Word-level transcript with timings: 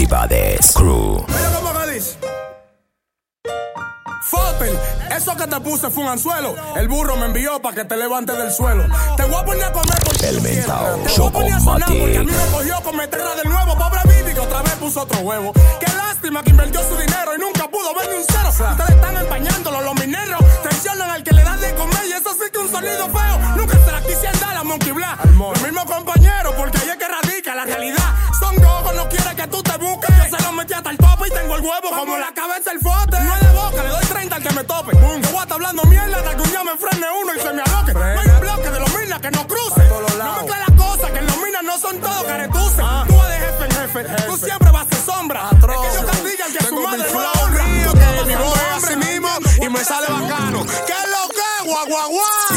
Actividades 0.00 0.72
Crew. 0.72 1.22
Mira 1.28 1.50
cómo 1.54 1.78
que 1.78 1.92
dice. 1.92 2.16
Fotel, 4.22 4.78
eso 5.14 5.36
que 5.36 5.46
te 5.46 5.60
puse 5.60 5.90
fue 5.90 6.04
un 6.04 6.08
anzuelo. 6.08 6.54
El 6.74 6.88
burro 6.88 7.16
me 7.16 7.26
envió 7.26 7.60
para 7.60 7.74
que 7.76 7.84
te 7.84 7.98
levantes 7.98 8.34
del 8.38 8.50
suelo. 8.50 8.84
Te 9.18 9.24
voy 9.24 9.34
a 9.34 9.44
poner 9.44 9.64
a 9.64 9.72
comer 9.72 9.98
porque 10.02 10.28
El 10.28 10.40
mentao. 10.40 10.96
Te 11.04 11.20
voy 11.20 11.28
a 11.28 11.32
poner 11.32 11.52
a 11.52 11.60
sonar 11.60 11.88
porque 11.88 12.16
a 12.16 12.20
mí 12.22 12.32
me 12.32 12.50
cogió 12.50 12.80
con 12.82 12.96
meterla 12.96 13.34
de 13.34 13.44
nuevo. 13.44 13.76
Pobre 13.76 14.00
Vivi 14.06 14.32
que 14.32 14.40
otra 14.40 14.62
vez 14.62 14.72
puso 14.76 15.02
otro 15.02 15.20
huevo. 15.20 15.52
Qué 15.52 15.92
lástima 16.20 16.42
que 16.42 16.50
invirtió 16.50 16.80
su 16.82 16.96
dinero 16.96 17.34
y 17.34 17.40
nunca 17.40 17.66
pudo 17.68 17.94
ver 17.94 18.10
ni 18.10 18.16
un 18.16 18.24
cero. 18.28 18.50
Ustedes 18.50 18.90
están 18.90 19.16
empañándolo, 19.16 19.80
los 19.80 19.94
mineros. 19.94 20.40
Tensionan 20.62 21.08
al 21.08 21.22
que 21.22 21.32
le 21.32 21.42
dan 21.42 21.58
de 21.60 21.74
comer 21.74 22.04
y 22.08 22.12
eso 22.12 22.30
sí 22.34 22.50
que 22.52 22.58
un 22.58 22.70
sonido 22.70 23.08
feo. 23.08 23.38
Nunca 23.56 23.78
se 23.82 23.90
la 23.90 24.02
quise 24.02 24.28
dar 24.38 24.54
a 24.54 24.62
Monkey 24.62 24.92
Black. 24.92 25.24
Los 25.24 25.62
mismos 25.62 25.84
compañeros, 25.86 26.54
porque 26.58 26.76
ahí 26.76 26.90
es 26.90 26.96
que 26.96 27.08
radica 27.08 27.54
la 27.54 27.64
realidad. 27.64 28.14
Son 28.38 28.54
gogos, 28.56 28.94
no 28.96 29.08
quiere 29.08 29.34
que 29.34 29.46
tú 29.46 29.62
te 29.62 29.76
busques. 29.78 30.14
Yo 30.14 30.36
se 30.36 30.42
lo 30.42 30.52
metí 30.52 30.74
hasta 30.74 30.90
el 30.90 30.98
tope 30.98 31.28
y 31.28 31.30
tengo 31.30 31.56
el 31.56 31.62
huevo 31.62 31.88
como 31.90 32.18
la 32.18 32.34
cabeza 32.34 32.70
del 32.70 32.80
fote. 32.80 33.16
No 33.18 33.34
es 33.36 33.40
de 33.40 33.52
boca, 33.56 33.82
le 33.82 33.88
doy 33.88 34.04
30 34.04 34.36
al 34.36 34.42
que 34.42 34.54
me 34.54 34.64
tope. 34.64 34.92
Yo 34.92 35.00
voy 35.00 35.38
a 35.38 35.42
estar 35.42 35.52
hablando 35.52 35.84
mierda 35.84 36.18
hasta 36.18 36.36
que 36.36 36.42
un 36.42 36.50
día 36.50 36.64
me 36.64 36.76
frene 36.76 37.06
uno 37.22 37.34
y 37.34 37.40
se 37.40 37.52
me 37.54 37.62
aloque. 37.62 37.94
No 37.94 38.20
hay 38.20 38.28
un 38.28 38.40
bloque 38.40 38.70
de 38.70 38.80
los 38.80 38.94
minas 38.94 39.20
que 39.20 39.30
no 39.30 39.46
cruce. 39.46 39.88
No 39.88 40.36
mezcla 40.36 40.58
las 40.68 40.76
cosas, 40.76 41.10
que 41.12 41.22
los 41.22 41.36
minas 41.38 41.62
no 41.64 41.78
son 41.78 41.98
todos 41.98 42.24
caretuces. 42.24 42.84
Jefe 43.08 43.19
en 43.64 43.70
jefe, 43.70 44.04
tú 44.26 44.36
siempre 44.36 44.70
vas 44.70 44.86
a 44.86 44.94
ser 44.94 45.04
sombra. 45.04 45.50
Es 45.50 45.58
que 45.58 45.72
ellos 45.72 46.10
castigan 46.10 46.52
que 46.52 46.64
su 46.64 46.80
madre 46.80 47.12
no 47.12 47.20
la 47.20 47.32
honra. 47.32 47.64
Tú 47.84 47.92
que 47.92 48.24
mi 48.26 48.34
voz 48.36 48.58
es 48.58 48.84
así 48.84 48.96
mismo 48.96 49.28
y 49.62 49.68
me 49.68 49.84
sale 49.84 50.06
bacano. 50.08 50.64
¿Qué 50.64 50.92
es 50.92 51.10
lo 51.10 51.28
que? 51.28 51.40
Guau. 51.88 52.10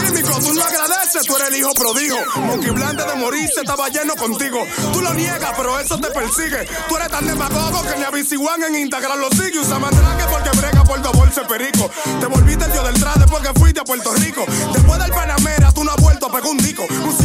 Químico, 0.05 0.39
tú 0.39 0.53
no 0.53 0.63
agradeces, 0.63 1.23
tú 1.26 1.35
eres 1.35 1.49
el 1.49 1.55
hijo 1.55 1.73
prodigo. 1.73 2.17
Monkey 2.35 2.71
Blande 2.71 3.03
de 3.05 3.16
morirse 3.16 3.62
estaba 3.62 3.89
lleno 3.89 4.16
contigo. 4.16 4.66
Tú 4.91 5.02
lo 5.02 5.13
niegas, 5.13 5.52
pero 5.55 5.79
eso 5.79 5.98
te 5.98 6.09
persigue. 6.09 6.66
Tú 6.88 6.98
eres 6.98 7.09
tan 7.09 7.26
demagogo 7.27 7.81
que 7.84 7.98
ni 7.98 8.04
a 8.04 8.09
One 8.09 8.67
en 8.67 8.76
Instagram 8.76 9.20
lo 9.20 9.29
sigue. 9.29 9.59
Usa 9.59 9.79
matraque 9.79 10.23
porque 10.29 10.49
brega 10.57 10.84
por 10.84 11.01
dos 11.01 11.13
bolsas 11.13 11.48
de 11.48 11.55
perico. 11.57 11.90
Te 12.20 12.26
volviste 12.26 12.65
el 12.65 12.71
dios 12.71 12.84
del 12.85 12.99
trade 12.99 13.26
porque 13.27 13.49
fuiste 13.59 13.79
a 13.81 13.84
Puerto 13.84 14.13
Rico. 14.13 14.46
Después 14.74 14.99
del 14.99 15.12
Panamera, 15.12 15.71
tú 15.71 15.84
no 15.84 15.91
has 15.91 16.01
vuelto 16.01 16.27
a 16.27 16.31
pegar 16.31 16.49
un 16.49 16.57
disco. 16.57 16.84
Un 16.84 17.18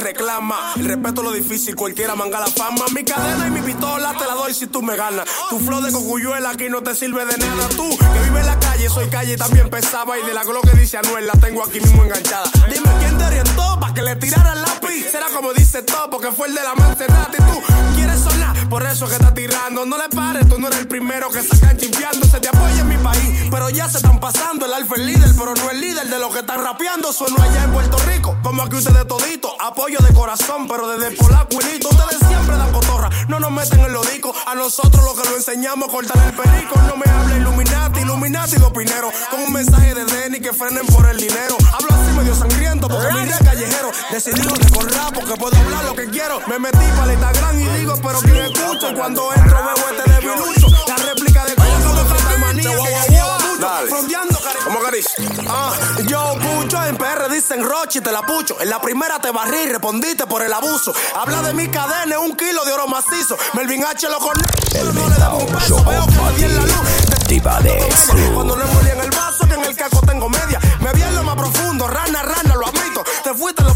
reclama. 0.00 0.72
El 0.76 0.86
respeto 0.86 1.20
es 1.20 1.26
lo 1.28 1.32
difícil, 1.32 1.76
cualquiera 1.76 2.14
manga 2.14 2.40
la 2.40 2.46
fama. 2.46 2.84
Mi 2.94 3.04
cadena 3.04 3.46
y 3.46 3.50
mi 3.50 3.60
pistola 3.60 4.14
te 4.18 4.24
la 4.26 4.34
doy 4.34 4.54
si 4.54 4.66
tú 4.66 4.82
me 4.82 4.96
ganas. 4.96 5.28
Tu 5.48 5.58
flow 5.58 5.80
de 5.80 5.92
cocuyuela 5.92 6.50
aquí 6.50 6.68
no 6.68 6.82
te 6.82 6.94
sirve 6.94 7.24
de 7.26 7.36
nada. 7.38 7.68
Tú 7.68 7.88
que 7.96 8.18
vives 8.24 8.40
en 8.40 8.46
la 8.46 8.58
calle, 8.58 8.88
soy 8.88 9.08
calle 9.08 9.36
también 9.36 9.70
pesaba. 9.70 10.18
Y 10.18 10.22
de 10.26 10.34
la 10.34 10.44
glow 10.44 10.62
que 10.62 10.76
dice 10.78 10.98
Anuel 10.98 11.26
la 11.26 11.34
tengo 11.34 11.62
aquí 11.62 11.80
mismo 11.80 12.02
enganchada. 12.02 12.50
Dime 12.68 13.09
orientó 13.22 13.78
para 13.80 13.94
que 13.94 14.02
le 14.02 14.16
tirara 14.16 14.52
el 14.52 14.62
lápiz. 14.62 15.10
Será 15.10 15.26
como 15.34 15.52
dice 15.52 15.82
todo, 15.82 16.10
porque 16.10 16.30
fue 16.32 16.48
el 16.48 16.54
de 16.54 16.62
la 16.62 16.74
Montserrat. 16.74 17.34
Y 17.34 17.36
tú 17.38 17.62
quieres 17.96 18.20
sonar, 18.20 18.68
por 18.68 18.84
eso 18.86 19.06
que 19.06 19.14
estás 19.14 19.34
tirando. 19.34 19.86
No 19.86 19.96
le 19.98 20.08
pares, 20.08 20.48
tú 20.48 20.58
no 20.58 20.68
eres 20.68 20.80
el 20.80 20.88
primero 20.88 21.30
que 21.30 21.42
sacan 21.42 21.76
chimpeando. 21.76 22.26
Se 22.26 22.40
te 22.40 22.48
apoya 22.48 22.80
en 22.80 22.88
mi 22.88 22.96
país, 22.98 23.48
pero 23.50 23.70
ya 23.70 23.88
se 23.88 23.98
están 23.98 24.20
pasando. 24.20 24.66
El 24.66 24.74
alfa 24.74 24.94
es 24.96 25.02
líder, 25.02 25.30
pero 25.38 25.54
no 25.54 25.70
el 25.70 25.80
líder 25.80 26.08
de 26.08 26.18
los 26.18 26.32
que 26.32 26.40
están 26.40 26.62
rapeando. 26.62 27.12
Sueno 27.12 27.36
allá 27.42 27.64
en 27.64 27.72
Puerto 27.72 27.98
Rico, 28.06 28.36
como 28.42 28.62
aquí 28.62 28.76
ustedes 28.76 29.06
todito. 29.06 29.50
Apoyo 29.60 29.98
de 30.00 30.12
corazón, 30.14 30.68
pero 30.68 30.88
desde 30.88 31.16
polaco 31.16 31.56
y 31.60 31.72
lito. 31.72 31.88
Ustedes 31.88 32.18
siempre 32.28 32.56
dan 32.56 32.72
cotorra, 32.72 33.10
no 33.28 33.40
nos 33.40 33.50
meten 33.50 33.80
en 33.80 33.92
los 33.92 34.10
discos. 34.10 34.36
A 34.46 34.54
nosotros 34.54 35.04
lo 35.04 35.20
que 35.20 35.28
lo 35.28 35.36
enseñamos 35.36 35.88
cortar 35.88 36.16
el 36.26 36.34
perico. 36.34 36.80
No 36.86 36.96
me 36.96 37.10
hable 37.10 37.36
Illuminati, 37.38 38.00
Illuminati 38.00 38.56
de 38.56 38.64
opinero. 38.64 39.10
Con 39.30 39.40
un 39.40 39.52
mensaje 39.52 39.94
de 39.94 40.04
Denny 40.04 40.40
que 40.40 40.52
frenen 40.52 40.86
por 40.86 41.08
el 41.08 41.16
dinero. 41.16 41.56
Hablo 41.72 41.88
así 41.90 42.12
medio 42.16 42.34
sangriento 42.34 42.88
porque 42.88 43.09
mi 43.12 43.24
rey 43.24 43.38
callejero. 43.44 43.90
Decidido 44.10 44.54
de 44.54 44.70
correr 44.70 45.00
porque 45.14 45.34
puedo 45.36 45.56
hablar 45.56 45.84
lo 45.84 45.94
que 45.94 46.08
quiero. 46.08 46.40
Me 46.46 46.58
metí 46.58 46.78
para 46.96 47.04
el 47.04 47.12
Instagram 47.12 47.60
y 47.60 47.68
digo, 47.78 47.94
pero 48.02 48.20
¿quién 48.20 48.36
escucha? 48.36 48.90
Y 48.90 48.94
cuando 48.94 49.32
entro 49.34 49.58
veo 49.64 49.90
este 49.90 50.10
debilucho. 50.10 50.68
La 50.86 50.96
réplica 50.96 51.44
de 51.44 51.50
de 51.50 51.56
Fatal 51.56 52.38
Manía 52.38 52.70
que 52.70 53.12
lleva 53.12 53.38
mucho. 53.38 53.50
Frondeando, 53.88 54.38
¿Cómo 54.64 54.80
que? 54.80 55.00
Ah, 55.48 55.72
yo 56.06 56.34
pucho 56.34 56.84
en 56.84 56.96
PR 56.96 57.30
dicen 57.30 57.64
Rochi, 57.64 58.00
te 58.00 58.12
la 58.12 58.22
pucho. 58.22 58.60
En 58.60 58.70
la 58.70 58.80
primera 58.80 59.18
te 59.18 59.30
barrí 59.30 59.58
y 59.64 59.68
respondiste 59.68 60.26
por 60.26 60.42
el 60.42 60.52
abuso. 60.52 60.92
Habla 61.14 61.42
de 61.42 61.54
mi 61.54 61.68
cadena, 61.68 62.18
un 62.18 62.36
kilo 62.36 62.64
de 62.64 62.72
oro 62.72 62.86
macizo. 62.86 63.36
Melvin 63.54 63.84
H 63.84 64.08
lo 64.08 64.18
con 64.18 64.34
El 64.74 64.94
no 64.94 65.08
le 65.08 65.16
damos 65.16 65.42
un 65.44 65.52
peso, 65.54 65.84
veo 65.84 66.06
que 66.06 66.20
me 66.20 66.32
di 66.36 66.44
en 66.44 66.56
la 66.56 66.62
luz. 66.62 67.10
Actividades 67.12 68.10
Crew. 68.10 68.34
Cuando 68.34 68.56
no 68.56 68.64
en 68.64 69.00
el 69.00 69.10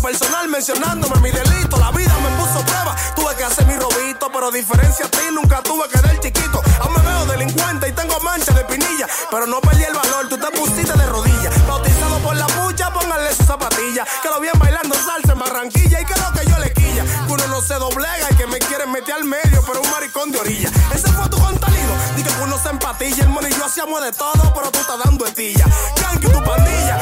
personal 0.04 0.46
mencionándome 0.48 1.18
mi 1.20 1.30
delito. 1.30 1.78
La 1.78 1.90
vida 1.90 2.14
me 2.22 2.28
puso 2.36 2.60
prueba, 2.66 2.94
tuve 3.16 3.34
que 3.36 3.44
hacer 3.44 3.66
mi 3.66 3.74
robito. 3.74 4.30
Pero 4.30 4.50
diferencia 4.50 5.06
a 5.06 5.08
ti, 5.08 5.24
nunca 5.32 5.62
tuve 5.62 5.88
que 5.88 5.98
dar 5.98 6.20
chiquito. 6.20 6.60
Aún 6.80 6.92
me 6.92 7.00
veo 7.00 7.24
delincuente 7.24 7.88
y 7.88 7.92
tengo 7.92 8.20
mancha 8.20 8.52
de 8.52 8.64
pinilla. 8.64 9.06
Pero 9.30 9.46
no 9.46 9.62
perdí 9.62 9.84
el 9.84 9.94
valor, 9.94 10.28
tú 10.28 10.36
te 10.36 10.50
pusiste 10.58 10.92
de 10.92 11.06
rodillas. 11.06 11.66
Bautizado 11.66 12.18
por 12.18 12.36
la 12.36 12.46
pucha, 12.46 12.92
póngale 12.92 13.34
su 13.34 13.44
zapatilla. 13.44 14.04
Que 14.22 14.28
lo 14.28 14.40
bien 14.40 14.58
bailando 14.58 14.94
salsa 14.94 15.32
en 15.32 15.38
Barranquilla. 15.38 16.00
Y 16.02 16.04
que 16.04 16.14
lo 16.20 16.32
que 16.38 16.50
yo 16.50 16.58
le 16.58 16.70
quilla. 16.74 17.04
Que 17.26 17.32
uno 17.32 17.46
no 17.46 17.62
se 17.62 17.74
doblega 17.74 18.28
y 18.30 18.34
que 18.36 18.46
me 18.46 18.58
quieren 18.58 18.92
meter 18.92 19.14
al 19.14 19.24
medio, 19.24 19.64
pero 19.66 19.80
un 19.80 19.90
maricón 19.90 20.30
de 20.30 20.38
orilla. 20.38 20.70
Ese 20.92 21.08
fue 21.12 21.26
tu 21.30 21.38
contenido. 21.38 21.92
Dije 22.16 22.28
que 22.28 22.42
uno 22.42 22.58
se 22.58 22.68
empatilla. 22.68 23.22
El 23.22 23.30
mono 23.30 23.48
y 23.48 23.52
yo 23.52 23.64
hacíamos 23.64 24.02
de 24.02 24.12
todo, 24.12 24.52
pero 24.54 24.70
tú 24.70 24.80
estás 24.80 24.98
dando 25.02 25.24
estilla. 25.24 25.64
Yankee, 25.96 26.28
tu 26.28 26.44
pandilla. 26.44 26.98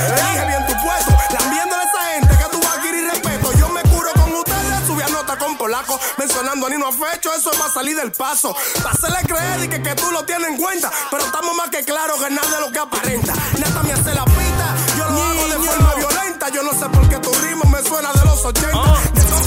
Mencionando 6.18 6.66
a 6.66 6.70
Nino 6.70 6.92
Fecho. 6.92 7.32
Eso 7.34 7.52
es 7.52 7.58
para 7.58 7.72
salir 7.72 7.96
del 7.96 8.12
paso. 8.12 8.54
Para 8.82 8.90
hacerle 8.90 9.18
creer 9.26 9.64
y 9.64 9.68
que, 9.68 9.82
que 9.82 9.94
tú 9.94 10.10
lo 10.10 10.24
tienes 10.24 10.48
en 10.48 10.56
cuenta. 10.56 10.90
Pero 11.10 11.24
estamos 11.24 11.54
más 11.56 11.70
que 11.70 11.84
claros 11.84 12.22
que 12.22 12.30
nada 12.30 12.48
de 12.48 12.60
lo 12.60 12.72
que 12.72 12.78
aparenta. 12.78 13.32
Neta 13.58 13.82
me 13.82 13.92
hace 13.92 14.14
la 14.14 14.24
pita. 14.24 14.76
Yo 14.98 15.08
lo 15.10 15.22
hago 15.22 15.48
de 15.48 15.68
forma 15.68 15.94
violenta. 15.94 16.48
Yo 16.50 16.62
no 16.62 16.72
sé 16.72 16.88
por 16.88 17.08
qué 17.08 17.18
tu 17.18 17.32
ritmo 17.34 17.64
me 17.70 17.82
suena 17.82 18.12
de 18.12 18.24
los 18.24 18.44
80. 18.44 18.78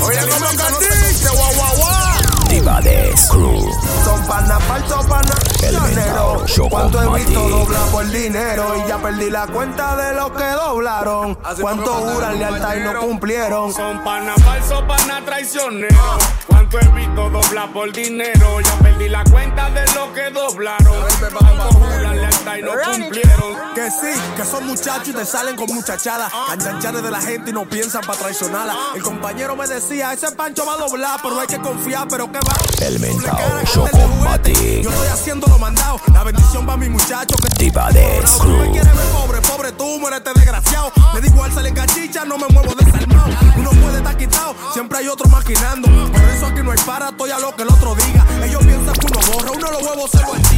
Oye, 0.03 0.19
como 0.19 0.79
dice, 0.79 1.29
guau, 1.29 1.53
guau, 1.55 2.24
guau. 2.61 2.75
Actividades 2.75 3.29
Crew. 3.29 3.69
Son 4.03 4.25
pana, 4.27 4.59
falso 4.61 4.99
pana, 5.07 5.35
El 5.63 6.69
Cuánto 6.69 7.01
he 7.01 7.19
visto 7.19 7.49
doblar 7.49 7.87
por 7.91 8.07
dinero 8.09 8.75
y 8.77 8.87
ya 8.87 8.97
perdí 8.97 9.29
la 9.29 9.47
cuenta 9.47 9.95
de 9.95 10.13
lo 10.15 10.33
que 10.33 10.43
doblaron. 10.43 11.37
Cuánto 11.59 11.93
juran 11.93 12.39
lealtad 12.39 12.75
y 12.75 12.79
no 12.81 12.99
cumplieron. 12.99 13.73
Son 13.73 14.03
pana 14.03 14.35
falso, 14.35 14.85
pana 14.87 15.23
traicionero. 15.25 16.17
Cuánto 16.47 16.79
he 16.79 16.87
visto 16.89 17.29
doblar 17.29 17.71
por 17.73 17.91
dinero. 17.91 18.61
Ya 18.61 18.79
perdí 18.79 19.09
la 19.09 19.23
cuenta 19.25 19.69
de 19.71 19.85
lo 19.93 20.13
que 20.13 20.29
doblaron. 20.29 20.95
Cuánto 21.37 21.79
juran 21.79 22.17
lealtad 22.17 22.55
y 22.57 22.61
no 22.61 22.71
cumplieron. 22.71 23.55
Que 23.75 23.91
sí, 23.91 24.19
que 24.37 24.45
son 24.45 24.65
muchachos 24.67 25.09
y 25.09 25.13
te 25.13 25.25
salen 25.25 25.55
con 25.55 25.67
muchachadas. 25.73 26.31
Canchachares 26.47 27.03
de 27.03 27.11
la 27.11 27.21
gente 27.21 27.49
y 27.49 27.53
no 27.53 27.65
piensan 27.65 28.01
para 28.01 28.17
traicionarla. 28.17 28.75
El 28.95 29.03
compañero 29.03 29.55
me 29.55 29.67
decía, 29.67 30.13
ese 30.13 30.31
pancho 30.31 30.65
va 30.65 30.73
a 30.73 30.77
doblar, 30.77 31.19
pero 31.21 31.39
hay 31.39 31.47
que 31.47 31.59
confiar, 31.59 32.07
pero 32.07 32.31
que 32.31 32.39
va. 32.39 32.44
El 32.81 32.99
mentao 32.99 33.37
de. 33.57 33.65
Chocomatic. 33.65 34.81
Yo 34.83 34.89
estoy 34.89 35.07
haciendo 35.07 35.47
lo 35.47 35.57
mandado. 35.57 35.99
La 36.13 36.23
bendición 36.23 36.67
va 36.67 36.73
a 36.73 36.77
mi 36.77 36.89
muchacho 36.89 37.35
que 37.37 37.47
Actividades 37.47 38.37
Tú 38.37 38.47
me 38.47 38.59
Crew. 38.63 38.71
quieres 38.73 38.95
ver 38.95 39.05
pobre, 39.07 39.41
pobre 39.41 39.71
tú, 39.71 39.99
muérete 39.99 40.31
desgraciado. 40.35 40.91
Me 41.13 41.21
da 41.21 41.27
igual 41.27 41.51
sale 41.53 41.73
cachicha, 41.73 42.25
no 42.25 42.37
me 42.37 42.47
muevo 42.47 42.73
desarmado. 42.75 43.29
Uno 43.57 43.69
puede 43.71 43.97
estar 43.97 44.17
quitado, 44.17 44.55
siempre 44.73 44.99
hay 44.99 45.07
otro 45.07 45.29
maquinando. 45.29 45.87
Por 46.11 46.21
eso 46.21 46.45
aquí 46.47 46.61
no 46.63 46.71
hay 46.71 46.79
para, 46.85 47.09
estoy 47.09 47.31
a 47.31 47.39
lo 47.39 47.55
que 47.55 47.63
el 47.63 47.69
otro 47.69 47.95
diga. 47.95 48.25
Ellos 48.43 48.61
piensan 48.63 48.93
que 48.93 49.07
uno 49.07 49.19
borra, 49.33 49.51
uno 49.51 49.71
los 49.71 49.81
huevos 49.81 50.11
se 50.11 50.21
lo 50.21 50.35
es 50.35 50.49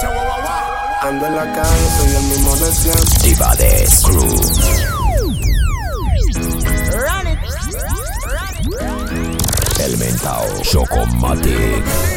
que 0.00 0.06
guau, 0.06 0.26
guau, 0.26 0.42
guau. 0.42 1.08
Ando 1.08 1.26
en 1.26 1.36
la 1.36 1.52
calle, 1.52 1.88
soy 1.98 2.14
el 2.16 2.22
mismo 2.24 2.56
de 2.56 2.72
siempre. 2.72 3.02
Actividades 3.02 4.02
Crew. 4.02 4.95
Experimentado 9.96 10.62
Chocomatic. 10.62 12.15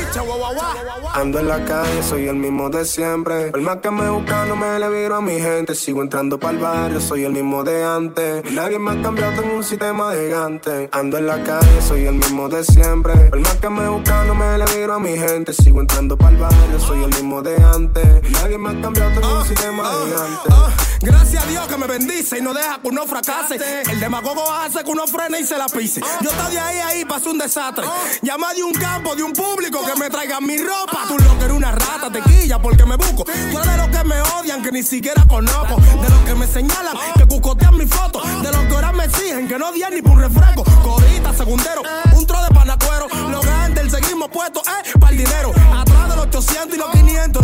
Ando 1.14 1.40
en 1.40 1.48
la 1.48 1.64
calle, 1.66 2.02
soy 2.02 2.28
el 2.28 2.36
mismo 2.36 2.70
de 2.70 2.86
siempre. 2.86 3.52
Por 3.52 3.62
más 3.62 3.78
que 3.78 3.92
me 3.92 4.10
buscan, 4.10 4.48
no 4.48 4.56
me 4.56 4.80
le 4.80 4.90
viro 4.90 5.16
a 5.16 5.22
mi 5.22 5.40
gente. 5.40 5.76
Sigo 5.76 6.02
entrando 6.02 6.40
para 6.40 6.54
el 6.54 6.60
barrio, 6.60 7.02
soy 7.02 7.26
el 7.26 7.34
mismo 7.34 7.64
de 7.64 7.84
antes. 7.84 8.52
Nadie 8.52 8.80
me 8.80 8.92
ha 8.92 9.02
cambiado, 9.02 9.42
tengo 9.42 9.56
un 9.56 9.64
sistema 9.64 10.14
gigante. 10.14 10.90
Ando 10.92 11.18
en 11.18 11.28
la 11.28 11.44
calle, 11.44 11.82
soy 11.88 12.06
el 12.06 12.16
mismo 12.16 12.50
de 12.50 12.64
siempre. 12.64 13.14
Por 13.30 13.40
más 13.40 13.56
que 13.56 13.70
me 13.70 13.88
buscan, 13.90 14.28
no 14.28 14.36
me 14.36 14.58
le 14.58 14.66
viro 14.66 14.94
a 14.94 15.00
mi 15.00 15.18
gente. 15.18 15.54
Sigo 15.54 15.82
entrando 15.82 16.18
para 16.18 16.32
el 16.32 16.38
barrio, 16.38 16.80
soy 16.80 17.04
el 17.04 17.10
mismo 17.10 17.42
de 17.42 17.56
antes. 17.62 18.32
Nadie 18.32 18.58
me 18.58 18.70
ha 18.70 18.82
cambiado, 18.82 19.12
tengo 19.20 19.40
un 19.40 19.46
sistema 19.46 19.84
gigante. 19.84 20.50
Ah, 20.52 20.70
gracias 21.02 21.44
a 21.44 21.48
Dios 21.48 21.68
que 21.68 21.78
me 21.78 21.88
bendice 21.88 22.38
y 22.38 22.42
no 22.42 22.54
deja 22.54 22.80
que 22.82 22.88
uno 22.88 23.06
fracase. 23.06 23.60
El 23.92 24.00
demagogo 24.00 24.50
hace 24.52 24.84
que 24.84 24.90
uno 24.90 25.06
frene 25.06 25.42
y 25.42 25.44
se 25.44 25.58
la 25.58 25.68
pise. 25.68 26.02
Yo 26.22 26.30
estoy 26.30 26.54
de 26.54 26.60
ahí 26.60 26.80
ahí, 26.80 27.06
pasó 27.06 27.32
un 27.32 27.38
desastre. 27.38 27.86
Llama 28.22 28.54
de 28.54 28.64
un 28.64 28.74
campo, 28.74 29.16
de 29.16 29.24
un 29.24 29.34
público 29.34 29.82
que 29.86 29.99
me 30.00 30.10
traigan 30.10 30.46
mi 30.46 30.58
ropa. 30.58 31.06
Tú 31.08 31.18
lo 31.18 31.38
que 31.38 31.46
eres 31.46 31.58
una 31.58 31.72
rata, 31.72 32.10
tequilla, 32.12 32.60
porque 32.60 32.86
me 32.86 32.96
busco. 32.96 33.26
Tú 33.26 33.60
eres 33.60 33.72
de 33.72 33.78
los 33.78 33.88
que 33.90 34.04
me 34.06 34.22
odian, 34.22 34.64
que 34.64 34.72
ni 34.72 34.82
siquiera 34.82 35.26
conozco. 35.28 35.76
De 36.02 36.10
los 36.10 36.20
que 36.22 36.36
me 36.36 36.48
señalan, 36.48 36.96
que 37.18 37.26
cucotean 37.26 37.78
mi 37.78 37.86
foto. 37.86 38.22
De 38.42 38.52
los 38.52 38.66
que 38.66 38.76
ahora 38.76 38.94
me 38.94 39.06
exigen, 39.06 39.48
que 39.48 39.60
no 39.60 39.70
odian 39.70 39.94
ni 39.94 40.02
por 40.02 40.14
un 40.14 40.22
refresco. 40.22 40.64
Codita, 40.64 41.34
segundero, 41.34 41.82
un 42.16 42.26
tro 42.26 42.42
de 42.42 42.50
panacuero. 42.50 43.08
Los 43.30 43.46
grandes, 43.46 43.84
el 43.84 43.92
seguimos 43.92 44.30
puestos, 44.30 44.64
eh, 44.68 44.98
para 44.98 45.12
el 45.12 45.18
dinero. 45.18 45.52
Atrás 45.76 46.10
de 46.10 46.16
los 46.16 46.26
800 46.28 46.76
y 46.76 46.80
los 46.80 46.90
500, 46.92 47.39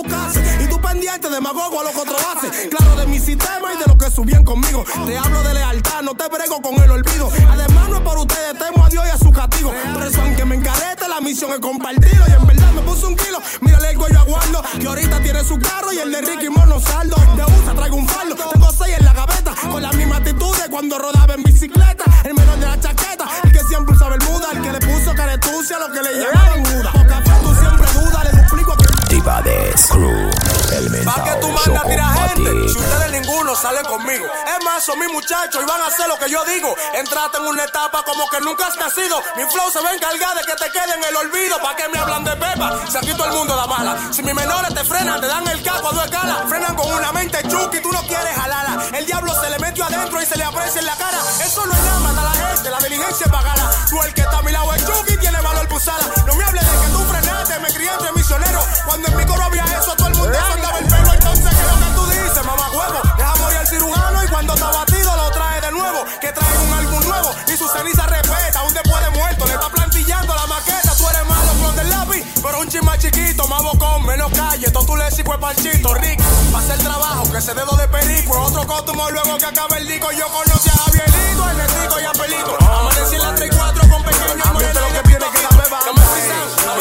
el. 0.00 0.64
Y 0.64 0.68
tú 0.68 0.80
pendiente, 0.80 1.28
demagogo 1.28 1.80
a 1.80 1.84
los 1.84 1.92
controbases. 1.92 2.68
Claro, 2.70 2.96
de 2.96 3.06
mi 3.06 3.18
sistema 3.18 3.74
y 3.74 3.78
de 3.78 3.84
los 3.86 3.96
que 3.96 4.10
subían 4.10 4.44
conmigo. 4.44 4.84
Te 5.06 5.18
hablo 5.18 5.42
de 5.42 5.54
lealtad, 5.54 6.02
no 6.02 6.14
te 6.14 6.26
brego 6.28 6.62
con 6.62 6.74
el 6.82 6.90
olvido. 6.90 7.30
Además, 7.50 7.88
no 7.90 7.96
es 7.96 8.02
por 8.02 8.18
ustedes, 8.18 8.58
temo 8.58 8.84
a 8.84 8.88
Dios 8.88 9.04
y 9.06 9.10
a 9.10 9.18
su 9.18 9.30
castigo. 9.30 9.72
Por 9.92 10.02
eso, 10.02 10.20
aunque 10.22 10.44
me 10.44 10.56
encarete, 10.56 11.08
la 11.08 11.20
misión 11.20 11.52
es 11.52 11.60
compartirlo. 11.60 12.24
Y 12.28 12.32
en 12.32 12.46
verdad 12.46 12.72
me 12.72 12.82
puso 12.82 13.08
un 13.08 13.16
kilo, 13.16 13.38
mírale 13.60 13.90
el 13.90 13.98
cuello 13.98 14.18
aguardo. 14.18 14.62
Que 14.80 14.86
ahorita 14.86 15.20
tiene 15.22 15.44
su 15.44 15.58
carro 15.58 15.92
y 15.92 15.98
el 15.98 16.10
de 16.10 16.22
Ricky 16.22 16.48
Mono 16.48 16.80
saldo. 16.80 17.16
De 17.36 17.44
USA 17.44 17.74
traigo 17.74 17.96
un 17.96 18.08
faldo, 18.08 18.34
tengo 18.34 18.72
seis 18.72 18.96
en 18.98 19.04
la 19.04 19.12
gaveta. 19.12 19.54
Con 19.70 19.82
la 19.82 19.92
misma 19.92 20.16
actitud 20.16 20.56
de 20.56 20.70
cuando 20.70 20.98
rodaba 20.98 21.34
en 21.34 21.42
bicicleta. 21.42 22.04
El 22.24 22.34
menor 22.34 22.58
de 22.58 22.66
la 22.66 22.80
chaqueta, 22.80 23.26
el 23.44 23.52
que 23.52 23.60
siempre 23.64 23.94
usa 23.94 24.08
bermuda. 24.08 24.48
El 24.52 24.62
que 24.62 24.72
le 24.72 24.80
puso 24.80 25.14
caretucia, 25.14 25.78
lo 25.78 25.92
que 25.92 26.02
le 26.02 26.14
llamaron 26.20 26.62
Pa' 31.04 31.24
que 31.24 31.30
tú 31.40 31.48
mandas 31.48 31.84
a 31.84 31.88
tirar 31.88 32.28
gente, 32.28 32.50
si 32.68 32.78
ustedes 32.78 33.10
ninguno 33.10 33.56
salen 33.56 33.84
conmigo. 33.84 34.24
Es 34.24 34.64
más, 34.64 34.84
son 34.84 34.98
mis 34.98 35.10
muchachos 35.10 35.60
y 35.62 35.66
van 35.66 35.80
a 35.80 35.86
hacer 35.86 36.06
lo 36.08 36.16
que 36.18 36.30
yo 36.30 36.44
digo. 36.44 36.74
Entrate 36.94 37.38
en 37.38 37.46
una 37.46 37.64
etapa 37.64 38.02
como 38.04 38.28
que 38.28 38.40
nunca 38.40 38.66
has 38.66 38.76
nacido. 38.76 39.20
Mi 39.36 39.44
flow 39.50 39.70
se 39.70 39.80
va 39.80 39.90
a 39.90 39.94
encargar 39.94 40.36
de 40.36 40.42
que 40.42 40.54
te 40.54 40.70
quede 40.70 40.94
en 40.94 41.04
el 41.04 41.16
olvido. 41.16 41.58
¿Pa' 41.60 41.74
que 41.74 41.88
me 41.88 41.98
hablan 41.98 42.24
de 42.24 42.36
pepa? 42.36 42.78
Si 42.88 42.96
aquí 42.96 43.12
todo 43.14 43.26
el 43.26 43.32
mundo 43.32 43.56
da 43.56 43.66
mala. 43.66 44.12
Si 44.12 44.22
mis 44.22 44.34
menores 44.34 44.74
te 44.74 44.84
frenan, 44.84 45.20
te 45.20 45.26
dan 45.26 45.46
el 45.48 45.62
capo 45.62 45.88
a 45.88 45.92
dos 45.92 46.04
escalas. 46.04 46.48
Frenan 46.48 46.76
con 46.76 46.92
una 46.92 47.12
mente 47.12 47.38
chuki, 47.48 47.80
tú 47.80 47.90
no 47.90 48.02
quieres 48.02 48.34
jalarla. 48.36 48.96
El 48.96 49.06
diablo 49.06 49.34
se 49.40 49.50
le 49.50 49.58
metió 49.58 49.84
adentro 49.84 50.22
y 50.22 50.26
se 50.26 50.36
le 50.36 50.44
aprecia 50.44 50.80
en 50.80 50.86
la 50.86 50.96
cara. 50.96 51.18
Eso 51.44 51.66
no 51.66 51.72
es 51.72 51.82
nada, 51.82 52.00
mata 52.00 52.20
a 52.20 52.24
la 52.24 52.46
gente, 52.48 52.70
la 52.70 52.78
diligencia 52.78 53.26
es 53.26 53.32
pagada. 53.32 53.70
Tú 53.90 54.02
el 54.02 54.14
que 54.14 54.20
está 54.20 54.38
a 54.38 54.42
mi 54.42 54.52
lado 54.52 54.72
es 54.74 54.86
chuki, 54.86 55.16
tiene 55.16 55.40
valor 55.40 55.68
pusala. 55.68 56.04
No 56.26 56.34
me 56.34 56.44
hables 56.44 56.64
de 56.64 56.86
que 56.86 56.92
tú 56.92 57.04
me 57.58 57.68
crié 57.68 57.90
entre 57.92 58.12
misioneros. 58.12 58.64
Cuando 58.84 59.08
en 59.08 59.16
mi 59.16 59.24
coro 59.24 59.42
había 59.42 59.64
eso, 59.64 59.94
todo 59.96 60.08
el 60.08 60.14
mundo 60.14 60.38
soltaba 60.48 60.78
el 60.78 60.86
pelo. 60.86 61.12
Entonces, 61.12 61.50
¿qué 61.50 61.60
es 61.60 61.70
lo 61.70 61.78
que 61.78 61.94
tú 61.94 62.06
dices, 62.10 62.44
mamá 62.44 62.70
huevo? 62.70 63.00
Deja 63.16 63.34
morir 63.36 63.58
al 63.58 63.66
cirujano 63.66 64.24
y 64.24 64.28
cuando 64.28 64.54
está 64.54 64.70
batido 64.70 65.16
lo 65.16 65.30
trae 65.30 65.60
de 65.60 65.70
nuevo. 65.72 66.04
Que 66.20 66.32
trae 66.32 66.58
un 66.58 66.72
álbum 66.72 67.04
nuevo 67.08 67.34
y 67.48 67.56
su 67.56 67.68
ceniza 67.68 68.06
respeta. 68.06 68.60
Aún 68.60 68.74
después 68.74 69.04
de 69.04 69.10
muerto, 69.10 69.46
le 69.46 69.54
está 69.54 69.68
plantillando 69.68 70.34
la 70.34 70.46
maqueta. 70.46 70.96
Tú 70.96 71.08
eres 71.08 71.26
malo 71.26 71.52
con 71.62 71.76
del 71.76 71.90
lápiz, 71.90 72.24
pero 72.42 72.60
un 72.60 72.68
chin 72.68 72.84
más 72.84 72.98
chiquito, 72.98 73.46
más 73.48 73.62
bocón, 73.62 74.06
menos 74.06 74.32
calle. 74.32 74.70
Todo 74.70 74.86
tu 74.86 74.96
léxico 74.96 75.34
es 75.34 75.40
panchito, 75.40 75.94
rico. 75.94 76.22
Hacer 76.56 76.78
trabajo, 76.78 77.30
que 77.30 77.38
ese 77.38 77.54
dedo 77.54 77.76
de 77.76 77.88
perico 77.88 78.34
es 78.34 78.50
otro 78.50 78.66
cóstumo. 78.66 79.10
Luego 79.10 79.36
que 79.38 79.46
acabe 79.46 79.78
el 79.78 79.88
disco, 79.88 80.10
yo 80.12 80.26
conocí 80.28 80.68
a 80.68 80.72
Javierito, 80.72 81.50
el 81.50 81.56
negrito 81.56 82.00
y 82.00 82.04
a 82.04 82.12
Pelito. 82.12 82.56
Amanecí 82.60 83.16
en 83.16 83.22
la 83.22 83.34
3 83.34 83.50
y 83.52 83.56
4 83.56 83.88
con 83.88 84.02
pequeño 84.04 84.52
lo 84.52 84.60
y 84.60 84.64
que 84.64 85.02
de 85.02 85.02
tiene 85.02 85.30
que 85.30 85.51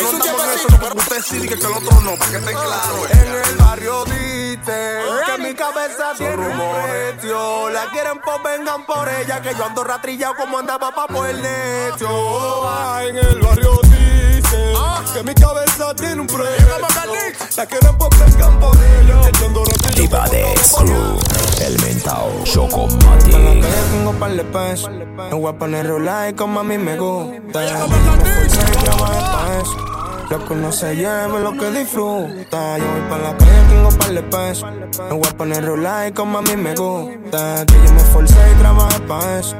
No 0.02 0.08
es 0.08 0.14
un 0.14 0.22
estamos 0.22 0.44
en 0.44 0.50
eso, 0.52 0.68
tiempecito, 0.68 0.80
porque 0.80 0.98
usted 1.00 1.22
sí 1.22 1.38
dice 1.40 1.58
que 1.60 1.66
el 1.66 1.72
otro 1.72 2.02
no, 2.02 2.16
para 2.16 2.32
que 2.32 2.38
esté 2.38 2.52
claro. 2.52 3.06
eh. 3.06 3.12
En 3.12 3.52
el 3.52 3.56
barrio 3.58 4.06
dice 4.06 5.00
que 5.26 5.38
mi 5.42 5.54
cabeza 5.54 6.14
tiene 6.18 6.36
un 6.36 6.58
precio. 6.58 7.70
La 7.70 7.86
quieren 7.92 8.20
pues 8.24 8.38
vengan 8.44 8.86
por 8.86 9.08
ella, 9.10 9.42
que 9.42 9.54
yo 9.56 9.66
ando 9.66 9.84
ratrillado 9.84 10.36
como 10.36 10.58
andaba 10.60 10.92
pa' 10.92 11.08
por 11.08 11.28
el 11.30 11.42
necio. 11.42 12.10
En 13.02 13.18
el 13.18 13.40
barrio 13.42 13.80
dice 13.84 14.74
que 15.14 15.24
mi 15.24 15.34
cabeza 15.34 15.94
tiene 15.96 16.22
un 16.22 16.28
precio. 16.28 16.68
La 17.58 17.66
quieren 17.66 17.98
pues 17.98 18.10
vengan 18.20 18.60
por 18.60 18.76
ella. 18.78 19.22
Que 19.22 19.40
yo 19.40 19.46
ando 19.48 19.64
Screw. 20.64 21.20
El 21.62 21.80
mentao 21.82 22.44
Chocombate. 22.44 23.32
calle 23.32 23.62
tengo 23.92 24.14
par 24.14 24.32
de 24.32 24.44
pesos. 24.44 24.90
Me 24.90 25.34
voy 25.34 25.50
a 25.54 25.58
poner 25.58 25.88
rolar 25.88 26.34
como 26.36 26.60
a 26.60 26.64
mí 26.64 26.78
me 26.78 26.98
gusta. 26.98 27.62
Y 30.32 30.38
pa'. 30.38 30.38
Lo 30.38 30.46
que 30.46 30.54
uno 30.54 30.72
se 30.72 30.96
lleva 30.96 31.26
es 31.26 31.44
lo 31.44 31.52
que 31.52 31.72
disfruta. 31.72 32.78
Yo 32.78 32.86
voy 32.86 33.02
para 33.10 33.24
la 33.24 33.38
calle, 33.38 33.52
tengo 33.70 33.90
par 33.90 34.14
de 34.14 34.24
pesos. 34.24 34.70
Me 35.10 35.16
voy 35.16 35.28
a 35.28 35.38
poner 35.38 35.66
rolar 35.66 36.14
como 36.14 36.38
a 36.38 36.42
mí 36.42 36.56
me 36.56 36.76
gusta. 36.76 37.66
Que 37.66 37.74
yo 37.86 37.94
me 37.94 38.02
esforcé 38.02 38.40
y 38.56 38.60
trabajé 38.60 39.00
pa' 39.02 39.40
eso. 39.40 39.56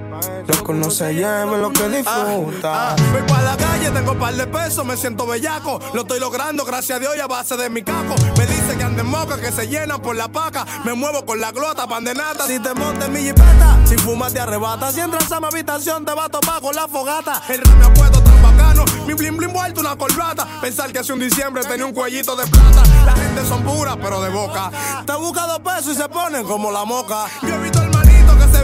Lo 0.48 0.64
que 0.64 0.72
uno 0.72 0.90
se 0.90 1.14
lleva 1.14 1.44
es 1.44 1.62
lo 1.62 1.72
que 1.72 1.90
disfruta. 1.90 2.92
Ah, 2.92 2.96
voy 3.12 3.22
para 3.28 3.44
la 3.44 3.58
calle, 3.58 3.90
tengo 3.92 4.18
par 4.18 4.34
de 4.34 4.48
pesos, 4.48 4.86
me 4.86 4.98
siento 4.98 5.26
bellaco. 5.26 5.80
Lo 5.94 6.02
estoy 6.02 6.20
logrando, 6.20 6.66
gracias 6.66 6.98
a 6.98 7.00
Dios, 7.00 7.16
y 7.18 7.20
a 7.20 7.28
base 7.28 7.58
de 7.58 7.70
mi 7.70 7.84
caco. 7.84 8.16
Me 8.38 8.46
dice 8.46 8.78
que 8.78 8.84
anden 8.84 9.06
moca, 9.08 9.40
que 9.40 9.52
se 9.52 9.68
llenan 9.68 10.02
por 10.02 10.16
la 10.16 10.28
paca. 10.28 10.66
Me 10.84 10.94
muevo 10.94 11.26
con 11.26 11.40
la 11.40 11.52
glota, 11.52 11.88
pan 11.88 12.04
de 12.04 12.14
nata. 12.14 12.48
Si 12.48 12.60
te 12.60 12.74
montes 12.74 13.10
mi 13.10 13.20
jipeta, 13.20 13.80
si 13.86 13.98
fumas 13.98 14.34
te 14.34 14.40
arrebata. 14.40 14.92
Si 14.92 15.00
entras 15.00 15.32
a 15.32 15.40
mi 15.40 15.48
habitación, 15.48 16.06
te 16.06 16.14
va 16.14 16.26
a 16.26 16.30
topar 16.30 16.62
con 16.62 16.76
la 16.76 16.88
fogata. 16.88 17.42
El 17.50 17.62
rap 17.62 17.98
me 17.98 18.10
tan 18.10 18.42
bacano, 18.42 18.86
mi 19.06 19.14
blim 19.14 19.38
blim 19.38 19.54
vuelto 19.54 19.82
una 19.82 19.96
corbata. 19.96 20.48
Pensar 20.62 20.92
que 20.92 21.00
hace 21.00 21.14
un 21.14 21.20
diciembre 21.20 21.64
tenía 21.64 21.86
un 21.86 21.94
cuellito 21.94 22.36
de 22.36 22.46
plata. 22.48 22.84
La 23.06 23.14
gente 23.14 23.46
son 23.46 23.64
puras, 23.64 23.98
pero 24.02 24.22
de 24.22 24.30
boca. 24.30 24.72
Te 25.06 25.14
busca 25.14 25.48
dos 25.48 25.60
pesos 25.60 25.94
y 25.94 25.96
se 25.96 26.08
ponen 26.10 26.46
como 26.46 26.72
la 26.72 26.86
moca. 26.86 27.26
Yo 27.42 27.56
he 27.56 27.60
visto 27.60 27.82
que 27.82 27.91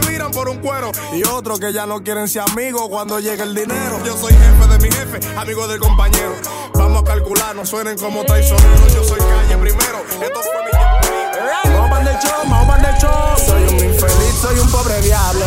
se 0.00 0.10
viran 0.10 0.30
por 0.30 0.48
un 0.48 0.58
cuero 0.58 0.90
y 1.12 1.26
otros 1.26 1.60
que 1.60 1.72
ya 1.72 1.86
no 1.86 2.02
quieren 2.02 2.28
ser 2.28 2.42
amigos 2.50 2.88
cuando 2.88 3.18
llegue 3.20 3.42
el 3.42 3.54
dinero. 3.54 4.00
Yo 4.04 4.16
soy 4.16 4.32
jefe 4.32 4.66
de 4.68 4.78
mi 4.78 4.90
jefe, 4.90 5.20
amigo 5.36 5.66
del 5.68 5.80
compañero. 5.80 6.34
Vamos 6.74 7.02
a 7.02 7.04
calcular, 7.04 7.54
no 7.54 7.64
suenen 7.64 7.96
como 7.98 8.24
traicioneros. 8.24 8.94
Yo 8.94 9.04
soy 9.04 9.18
calle 9.18 9.56
primero. 9.56 10.02
Esto 10.20 10.40
fue 10.42 10.64
mi. 10.64 10.70
Vamos 12.50 12.77
Soy 12.96 13.62
un 13.64 13.84
infeliz, 13.84 14.34
soy 14.40 14.58
un 14.58 14.70
pobre 14.70 15.00
diablo. 15.02 15.44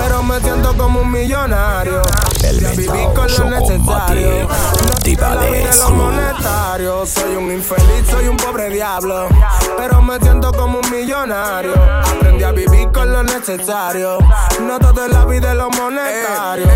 Pero 0.00 0.22
me 0.22 0.40
siento 0.40 0.76
como 0.76 1.00
un 1.00 1.10
millonario. 1.10 2.02
El 2.44 2.60
Ya 2.60 2.70
viví 2.70 3.04
con 3.14 3.26
lo 3.26 3.50
necesario. 3.50 4.48
No 4.86 4.98
la 5.16 5.76
los 5.76 5.90
monetarios. 5.90 7.08
Soy 7.10 7.34
un 7.34 7.50
infeliz, 7.50 8.06
soy 8.08 8.28
un 8.28 8.36
pobre 8.36 8.70
diablo. 8.70 9.28
Pero 9.76 10.00
me 10.02 10.18
siento 10.20 10.52
como 10.52 10.78
un 10.78 10.90
millonario. 10.90 11.74
Aprendí 11.74 12.44
a 12.44 12.52
vivir 12.52 12.90
con 12.92 13.10
lo 13.12 13.24
necesario. 13.24 14.18
No 14.62 14.78
todo 14.78 15.04
es 15.04 15.12
la 15.12 15.24
vida 15.24 15.48
de 15.48 15.54
los 15.56 15.76
monetarios. 15.76 16.68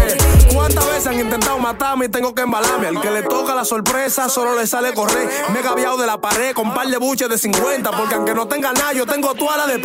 ¿Cuántas 0.52 0.87
veces 0.87 1.06
han 1.06 1.21
intentado 1.21 1.59
matarme 1.59 2.06
y 2.06 2.09
tengo 2.09 2.35
que 2.35 2.42
embalarme? 2.42 2.88
Al 2.88 3.00
que 3.00 3.11
le 3.11 3.23
toca 3.23 3.54
la 3.54 3.64
sorpresa 3.64 4.28
solo 4.28 4.59
le 4.59 4.66
sale 4.66 4.92
correr. 4.92 5.28
Me 5.52 5.61
he 5.61 5.62
gaviado 5.62 5.97
de 5.97 6.06
la 6.06 6.21
pared 6.21 6.52
con 6.54 6.75
par 6.75 6.88
de 6.88 6.99
buches 6.99 7.28
de 7.28 7.38
50. 7.38 7.90
Porque 7.92 8.16
aunque 8.16 8.35
no 8.35 8.49
tenga 8.49 8.73
nada, 8.73 8.92
yo 8.92 9.06
tengo 9.06 9.35
toda 9.35 9.52
de 9.66 9.78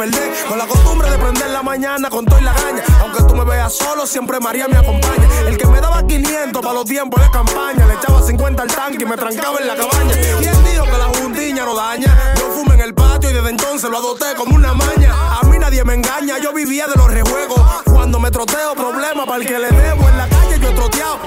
Con 0.48 0.58
la 0.58 0.66
costumbre 0.66 1.10
de 1.10 1.18
prender 1.18 1.50
la 1.50 1.62
mañana 1.62 2.10
con 2.10 2.26
todo 2.26 2.40
y 2.40 2.44
la 2.44 2.54
gaña. 2.54 2.84
Aunque 3.02 3.24
tú 3.24 3.36
me 3.36 3.44
veas 3.44 3.74
solo, 3.74 4.06
siempre 4.08 4.40
María 4.40 4.68
me 4.68 4.78
acompaña. 4.78 5.28
El 5.48 5.58
que 5.58 5.66
me 5.68 5.82
daba 5.82 6.06
500 6.06 6.62
para 6.62 6.74
los 6.74 6.86
tiempos 6.86 7.22
de 7.22 7.30
campaña. 7.30 7.86
Le 7.86 7.94
echaba 7.96 8.22
50 8.22 8.64
al 8.64 8.68
tanque 8.70 9.04
y 9.04 9.06
me 9.06 9.18
trancaba 9.18 9.58
en 9.60 9.68
la 9.68 9.76
cabaña. 9.76 10.14
¿Quién 10.40 10.64
dijo 10.64 10.86
que 10.86 10.98
la 10.98 11.20
juntiña 11.20 11.66
no 11.66 11.76
daña? 11.76 12.34
Yo 12.38 12.52
fumo 12.52 12.74
en 12.74 12.82
el 12.82 12.94
patio 12.94 13.30
y 13.30 13.34
desde 13.34 13.50
entonces 13.50 13.90
lo 13.90 13.98
adopté 13.98 14.28
como 14.38 14.56
una 14.56 14.74
maña. 14.74 15.14
A 15.40 15.44
mí 15.44 15.58
nadie 15.60 15.84
me 15.84 15.96
engaña, 15.96 16.38
yo 16.40 16.54
vivía 16.54 16.88
de 16.88 16.96
los 16.96 17.12
rejuegos. 17.12 17.60
Cuando 17.86 18.20
me 18.20 18.32
troteo, 18.32 18.76
problema 18.76 19.26
para 19.26 19.42
el 19.42 19.48
que 19.48 19.60
le 19.60 19.70
debo 19.70 20.08
en 20.08 20.18
la 20.18 20.28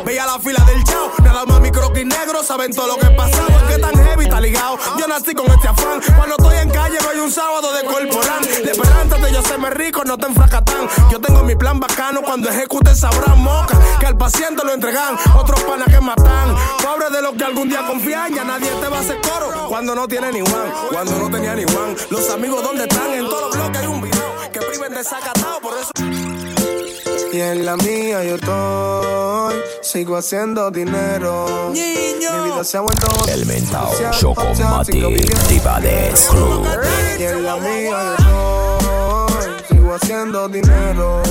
Veía 0.04 0.26
la 0.26 0.38
fila 0.38 0.64
del 0.64 0.82
chao, 0.85 1.11
nada 1.23 1.44
más 1.44 1.61
mi 1.61 1.70
croquis 1.70 2.06
negro 2.06 2.42
saben 2.42 2.73
todo 2.73 2.88
lo 2.88 2.97
que 2.97 3.06
pasaba. 3.11 3.66
Que 3.68 3.78
tan 3.78 3.94
heavy 3.94 4.25
está 4.25 4.40
ligado. 4.40 4.78
Yo 4.99 5.06
nací 5.06 5.35
con 5.35 5.47
este 5.50 5.68
afán. 5.68 6.00
Cuando 6.16 6.37
estoy 6.38 6.56
en 6.56 6.70
calle, 6.70 6.99
hay 7.11 7.18
un 7.18 7.30
sábado 7.30 7.73
de 7.73 7.85
corporán. 7.85 8.42
De 8.42 8.70
esperanza 8.70 9.16
de 9.16 9.32
yo 9.32 9.42
serme 9.42 9.70
rico, 9.70 10.02
no 10.04 10.16
te 10.16 10.26
enfracatán. 10.26 10.88
Yo 11.11 11.20
tengo 11.20 11.42
mi 11.42 11.54
plan 11.54 11.78
bacano, 11.78 12.23
cuando 12.23 12.49
ejecute 12.49 12.94
sabrán 12.94 13.42
moca. 13.42 13.78
Que 13.99 14.06
al 14.06 14.16
paciente 14.16 14.64
lo 14.64 14.73
entregan, 14.73 15.16
otros 15.37 15.62
panas 15.64 15.88
que 15.88 16.00
matan. 16.00 16.56
Pobre 16.82 17.11
de 17.11 17.23
los 17.23 17.35
que 17.35 17.44
algún 17.44 17.68
día 17.68 17.87
confían, 17.87 18.35
ya 18.35 18.44
nadie 18.44 18.70
te 18.80 18.88
va 18.88 18.99
a 18.99 19.00
hacer 19.00 19.20
coro. 19.20 19.68
Cuando 19.68 19.94
no 19.94 20.09
tiene 20.09 20.32
ni 20.32 20.40
Juan, 20.40 20.73
cuando 20.90 21.18
no 21.18 21.30
tenía 21.30 21.54
ni 21.54 21.64
Juan. 21.64 21.94
Los 22.11 22.30
amigos, 22.30 22.64
¿dónde 22.64 22.85
están? 22.85 23.12
En 23.12 23.28
todos 23.28 23.42
los 23.42 23.56
bloques 23.56 23.80
hay 23.80 23.87
un 23.87 24.00
video 24.00 24.20
que 24.52 24.61
priven 24.61 24.95
de 24.95 25.04
sacatao, 25.04 25.61
por 25.61 25.75
eso. 25.78 25.90
Y 27.33 27.40
en 27.40 27.64
la 27.64 27.76
mía 27.76 28.25
yo 28.25 28.35
estoy, 28.35 29.54
sigo 29.83 30.16
haciendo 30.16 30.71
dinero. 30.71 31.71
Mi 31.73 31.80
vida 32.50 32.64
se 32.64 32.76
ha 32.76 32.80
vuelto 32.80 33.07
El 33.28 33.47
mentao, 33.47 33.92
Choco 34.19 34.45
Mati, 34.59 35.00
Diva 35.49 35.80
de 35.80 36.16
Screw. 36.16 36.64
y 37.19 37.23
en 37.23 37.45
la 37.45 37.57
mía 37.57 37.90
yo 37.90 38.14
estoy, 38.19 38.79
haciendo 39.94 40.49
dinero. 40.49 41.23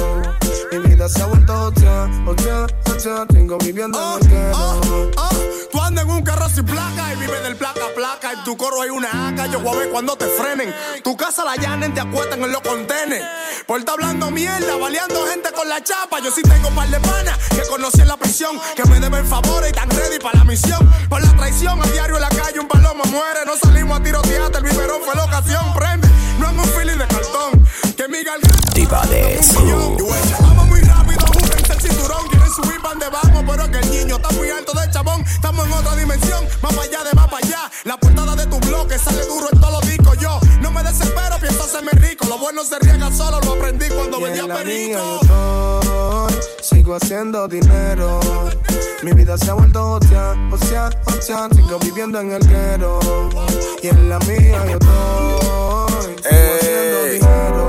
Mi 0.72 0.78
vida 0.80 1.10
se 1.10 1.22
ha 1.22 1.26
vuelto 1.26 1.54
otra, 1.54 2.10
otra, 2.26 2.64
otra, 2.64 3.26
sigo 3.32 3.58
viviendo 3.58 4.18
en 4.18 4.24
el 4.24 4.30
guero. 4.30 5.12
Ah, 5.18 5.30
Tú 5.72 5.80
andas 5.82 6.04
en 6.06 6.12
un 6.12 6.24
carro 6.24 6.50
sin 6.50 6.66
placa 6.66 7.14
y 7.14 7.18
vives 7.18 7.44
del 7.44 7.56
placa 7.56 7.80
a 7.86 7.96
placa. 7.96 8.34
En 8.34 8.44
tu 8.44 8.58
coro 8.58 8.82
hay 8.82 8.90
una 8.90 9.30
AK, 9.30 9.52
yo 9.52 9.60
voy 9.60 9.76
a 9.76 9.80
ver 9.80 9.90
cuando 9.90 10.16
te 10.16 10.26
frenen. 10.26 10.74
Tu 11.04 11.16
casa 11.16 11.44
la 11.46 11.56
llanen, 11.56 11.94
te 11.94 12.02
acuestan 12.02 12.42
en 12.44 12.52
los 12.52 12.62
contenes. 12.62 13.24
Por 13.68 13.80
estar 13.80 13.94
hablando 13.94 14.32
mierda, 14.32 14.78
baleando 14.78 15.26
gente 15.28 15.52
con 15.52 15.70
la 15.70 15.84
chapa. 15.84 16.20
Yo 16.24 16.32
sí 16.32 16.42
tengo 16.42 16.70
un 16.70 16.76
par 16.76 16.90
de 16.90 17.00
panas 17.00 17.38
que 17.50 17.62
conocí 17.70 18.02
en 18.02 18.08
la 18.08 18.18
prisión, 18.18 18.60
que 18.76 18.84
me 18.86 19.00
deben 19.00 19.26
favores 19.26 19.72
y 19.72 19.76
están 19.76 19.90
ready 19.92 20.20
para 20.20 20.40
la 20.40 20.44
misión. 20.44 20.92
Por 21.08 21.22
la 21.24 21.36
traición, 21.36 21.82
a 21.82 21.88
diario 21.88 22.16
en 22.16 22.22
la 22.22 22.30
calle 22.30 22.60
un 22.60 22.68
palomo 22.68 23.04
muere. 23.06 23.40
No 23.46 23.56
salimos 23.58 24.00
a 24.00 24.04
tirotear, 24.04 24.52
el 24.56 24.64
biberón 24.64 25.02
fue 25.04 25.16
la 25.16 25.26
ocasión. 25.26 25.64
Prende, 25.76 26.08
no 26.40 26.48
hago 26.48 26.62
un 26.62 26.70
feeling 26.70 26.98
de 26.98 27.08
cartón. 27.08 27.29
Screw. 28.90 29.98
Vamos 30.42 30.68
muy 30.68 30.82
rápido, 30.82 31.20
ajustense 31.24 31.74
el 31.74 31.80
cinturón. 31.80 32.28
Quieren 32.28 32.52
subir 32.52 32.82
pan 32.82 32.98
de 32.98 33.08
vamos, 33.10 33.44
pero 33.48 33.70
que 33.70 33.78
el 33.78 33.92
niño 33.92 34.16
está 34.16 34.30
muy 34.32 34.50
alto 34.50 34.74
de 34.74 34.90
chabón. 34.90 35.22
Estamos 35.22 35.68
en 35.68 35.74
otra 35.74 35.96
dimensión, 35.96 36.44
más 36.64 36.74
para 36.74 36.88
allá 36.88 37.04
de 37.04 37.14
más 37.14 37.28
para 37.28 37.46
allá. 37.46 37.72
La 37.84 37.98
portada 37.98 38.36
de 38.36 38.48
tu 38.48 38.60
bloque 38.62 38.98
sale 38.98 39.24
duro 39.28 39.48
en 39.52 39.60
todos 39.60 39.74
los 39.74 39.88
discos. 39.88 40.18
Yo 40.18 40.40
no 40.62 40.72
me 40.72 40.82
desespero, 40.82 41.38
pienso 41.40 41.64
hacerme 41.66 41.92
rico. 41.92 42.26
Lo 42.28 42.40
bueno 42.40 42.64
se 42.66 42.80
riega 42.80 43.12
solo, 43.12 43.40
lo 43.42 43.54
aprendí 43.54 43.90
cuando 43.90 44.20
mía 44.20 44.48
perico. 44.48 45.20
yo 45.22 46.30
estoy, 46.32 46.40
sigo 46.64 46.96
haciendo 46.96 47.48
dinero. 47.48 48.20
Mi 49.04 49.12
vida 49.12 49.38
se 49.38 49.52
ha 49.52 49.54
vuelto 49.54 49.92
otra, 49.92 50.36
otra, 50.52 50.90
otra, 51.06 51.50
sigo 51.56 51.78
viviendo 51.80 52.20
en 52.20 52.32
el 52.32 52.48
guero. 52.48 53.00
Y 53.84 53.88
en 53.88 54.10
la 54.10 54.18
mía 54.22 54.66
yo 54.66 54.78
estoy, 54.80 56.16
sigo 56.26 56.56
haciendo 56.56 57.06
dinero. 57.06 57.69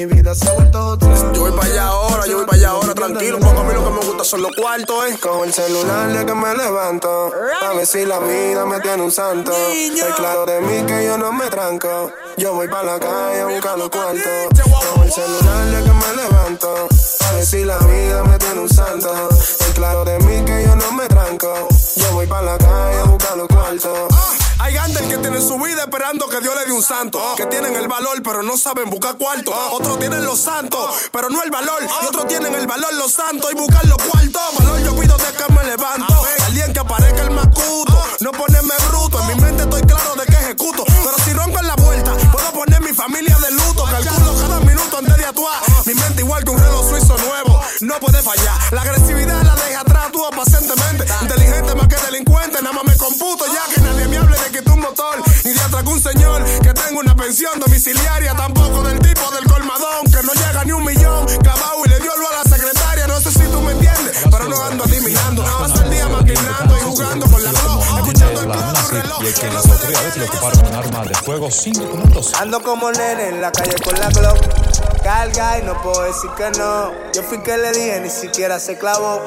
Mi 0.00 0.06
vida 0.06 0.34
se 0.34 0.48
ha 0.48 0.52
vuelto 0.52 0.86
otra. 0.86 1.14
Yo 1.34 1.42
voy 1.42 1.52
para 1.52 1.66
allá 1.66 1.86
ahora, 1.88 2.26
yo 2.26 2.38
voy 2.38 2.46
para 2.46 2.56
allá 2.56 2.70
ahora, 2.70 2.94
tranquilo, 2.94 3.38
porque 3.38 3.60
a 3.60 3.64
mí 3.64 3.74
lo 3.74 3.84
que 3.84 3.90
me 3.90 4.06
gusta 4.06 4.24
son 4.24 4.40
los 4.40 4.50
cuartos, 4.56 5.04
eh. 5.10 5.18
Con 5.20 5.46
el 5.46 5.52
celular 5.52 6.10
de 6.10 6.24
que 6.24 6.34
me 6.34 6.54
levanto. 6.54 7.30
A 7.60 7.74
ver 7.74 7.86
si 7.86 8.06
la 8.06 8.18
vida 8.18 8.64
me 8.64 8.80
tiene 8.80 9.02
un 9.02 9.12
santo. 9.12 9.52
Estoy 9.52 10.12
claro 10.12 10.46
de 10.46 10.58
mí 10.62 10.86
que 10.86 11.04
yo 11.04 11.18
no 11.18 11.30
me 11.32 11.50
tranco. 11.50 12.10
Yo 12.38 12.54
voy 12.54 12.66
para 12.68 12.94
la 12.94 12.98
calle 12.98 13.40
a 13.42 13.46
buscar 13.46 13.76
los 13.76 13.90
cuartos. 13.90 14.22
Con 14.94 15.04
el 15.04 15.12
celular 15.12 15.66
de 15.66 15.84
que 15.84 15.92
me 15.92 16.22
levanto. 16.22 16.88
A 17.28 17.32
ver 17.32 17.44
si 17.44 17.64
la 17.64 17.76
vida 17.76 18.24
me 18.24 18.38
tiene 18.38 18.60
un 18.60 18.70
santo. 18.70 19.28
Estoy 19.38 19.72
claro 19.74 20.02
de 20.06 20.18
mí 20.20 20.42
que 20.46 20.62
yo 20.62 20.76
no 20.76 20.92
me 20.92 21.06
tranco. 21.08 21.68
Yo 21.96 22.12
voy 22.14 22.26
para 22.26 22.42
la 22.52 22.56
calle 22.56 23.00
a 23.00 23.04
buscar 23.04 23.36
los 23.36 23.48
cuartos. 23.48 24.08
Hay 24.62 24.74
gandel 24.74 25.08
que 25.08 25.16
tienen 25.16 25.42
su 25.42 25.58
vida 25.58 25.82
esperando 25.82 26.28
que 26.28 26.38
Dios 26.40 26.54
le 26.54 26.66
dé 26.66 26.72
un 26.72 26.82
santo. 26.82 27.18
Que 27.36 27.46
tienen 27.46 27.74
el 27.76 27.88
valor, 27.88 28.22
pero 28.22 28.42
no 28.42 28.58
saben 28.58 28.90
buscar 28.90 29.16
cuarto. 29.16 29.52
Otros 29.72 29.89
tienen 29.98 30.24
los 30.24 30.40
santos, 30.40 31.08
pero 31.12 31.28
no 31.28 31.42
el 31.42 31.50
valor. 31.50 31.82
Otros 32.06 32.28
tienen 32.28 32.54
el 32.54 32.66
valor, 32.66 32.92
los 32.94 33.12
santos, 33.12 33.50
y 33.52 33.54
buscar 33.54 33.84
los 33.86 33.98
cuartos. 33.98 34.42
Valor 34.58 34.80
yo 34.82 34.96
pido 34.96 35.16
de 35.16 35.32
que 35.32 35.52
me 35.52 35.64
levanto. 35.64 36.26
Alguien 36.46 36.72
que 36.72 36.80
aparezca 36.80 37.22
el 37.22 37.30
macuto. 37.30 38.02
No 38.20 38.32
ponerme 38.32 38.74
bruto. 38.88 39.20
En 39.20 39.26
mi 39.28 39.34
mente 39.42 39.62
estoy 39.62 39.82
claro 39.82 40.14
de 40.14 40.26
que 40.26 40.34
ejecuto. 40.34 40.84
Pero 40.86 41.16
si 41.24 41.32
ronco 41.32 41.58
en 41.58 41.66
la 41.66 41.74
vuelta, 41.76 42.16
puedo 42.32 42.52
poner 42.52 42.80
mi 42.80 42.92
familia 42.92 43.36
de 43.38 43.50
luto. 43.52 43.84
Calculo 43.84 44.34
cada 44.40 44.60
minuto 44.60 44.98
antes 44.98 45.16
de 45.16 45.24
actuar. 45.24 45.60
Mi 45.86 45.94
mente 45.94 46.22
igual 46.22 46.44
que 46.44 46.50
un 46.50 46.58
reloj 46.58 46.88
suizo 46.90 47.16
nuevo. 47.18 47.60
No 47.80 47.98
puede 48.00 48.22
fallar. 48.22 48.58
La 48.72 48.82
agresividad 48.82 49.42
la 49.42 49.54
deja 49.54 49.80
atrás, 49.80 50.12
tú 50.12 50.22
pacientemente. 50.36 51.06
Inteligente 51.22 51.74
más 51.74 51.88
que 51.88 51.96
delincuente. 51.96 52.62
Nada 52.62 52.74
más 52.74 52.84
me 52.84 52.96
computo 52.96 53.44
ya 53.46 53.74
que 53.74 53.80
nadie 53.80 54.08
me 54.08 54.18
hable 54.18 54.38
de 54.38 54.50
que 54.50 54.62
tú 54.62 54.72
un 54.72 54.80
motor. 54.80 55.22
Ni 55.50 55.56
de 55.56 55.90
un 55.90 56.00
señor 56.00 56.44
que 56.62 56.72
tengo 56.72 57.00
una 57.00 57.16
pensión 57.16 57.58
domiciliaria. 57.58 58.36
Tampoco 58.36 58.84
del 58.84 59.00
tipo 59.00 59.28
del 59.32 59.44
colmadón 59.46 60.04
que 60.04 60.22
no 60.22 60.32
llega 60.32 60.64
ni 60.64 60.70
un 60.70 60.84
millón. 60.84 61.26
Clavado 61.42 61.82
y 61.86 61.88
le 61.88 61.98
dio 61.98 62.12
lo 62.16 62.28
a 62.28 62.44
la 62.44 62.56
secretaria. 62.56 63.08
No 63.08 63.18
sé 63.18 63.32
si 63.32 63.42
tú 63.50 63.60
me 63.60 63.72
entiendes, 63.72 64.16
pero 64.30 64.46
no 64.46 64.62
ando 64.62 64.84
adivinando. 64.84 65.42
Pasa 65.42 65.82
el 65.82 65.90
día 65.90 66.06
maquinando 66.06 66.76
y 66.76 66.80
jugando 66.82 67.26
con 67.28 67.42
la 67.42 67.52
y 69.18 69.26
el 69.26 69.34
que 69.34 69.50
No 69.50 69.58
autoridades 69.58 70.14
qué 70.14 70.20
le 70.20 70.26
ocuparon 70.26 70.66
un 70.66 70.74
arma 70.74 71.04
de 71.04 71.14
fuego 71.14 71.50
cinco 71.50 71.84
minutos. 71.94 72.32
Ando 72.40 72.62
como 72.62 72.90
nene 72.92 73.28
en 73.28 73.40
la 73.40 73.50
calle 73.50 73.74
con 73.82 73.94
la 73.98 74.08
Glock. 74.08 74.38
Carga 75.02 75.58
y 75.58 75.62
no 75.62 75.80
puedo 75.82 76.02
decir 76.02 76.30
que 76.36 76.50
no. 76.58 76.90
Yo 77.12 77.22
fui 77.22 77.38
que 77.42 77.56
le 77.56 77.72
dije, 77.72 78.00
ni 78.00 78.10
siquiera 78.10 78.58
se 78.60 78.78
clavó. 78.78 79.20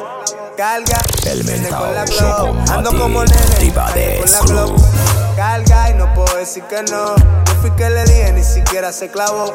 Carga, 0.56 1.02
El 1.25 1.46
nene 1.46 1.62
mentao, 1.62 1.86
con 1.86 1.96
la 1.96 2.06
Glock. 2.06 2.70
Ando 2.70 2.90
como 2.98 3.24
nene 3.25 3.60
en 3.60 3.75
la 3.75 3.86
calle 3.86 4.20
con 4.20 4.32
la. 4.32 4.40
Glock. 4.42 4.82
Carga 5.36 5.90
y 5.90 5.94
no 5.96 6.13
puedo 6.13 6.38
decir 6.38 6.63
que 6.63 6.84
no. 6.84 7.16
Yo 7.16 7.56
fui 7.62 7.72
que 7.72 7.90
le 7.90 8.06
dije, 8.06 8.32
ni 8.34 8.44
siquiera 8.44 8.92
se 8.94 9.10
clavó. 9.10 9.54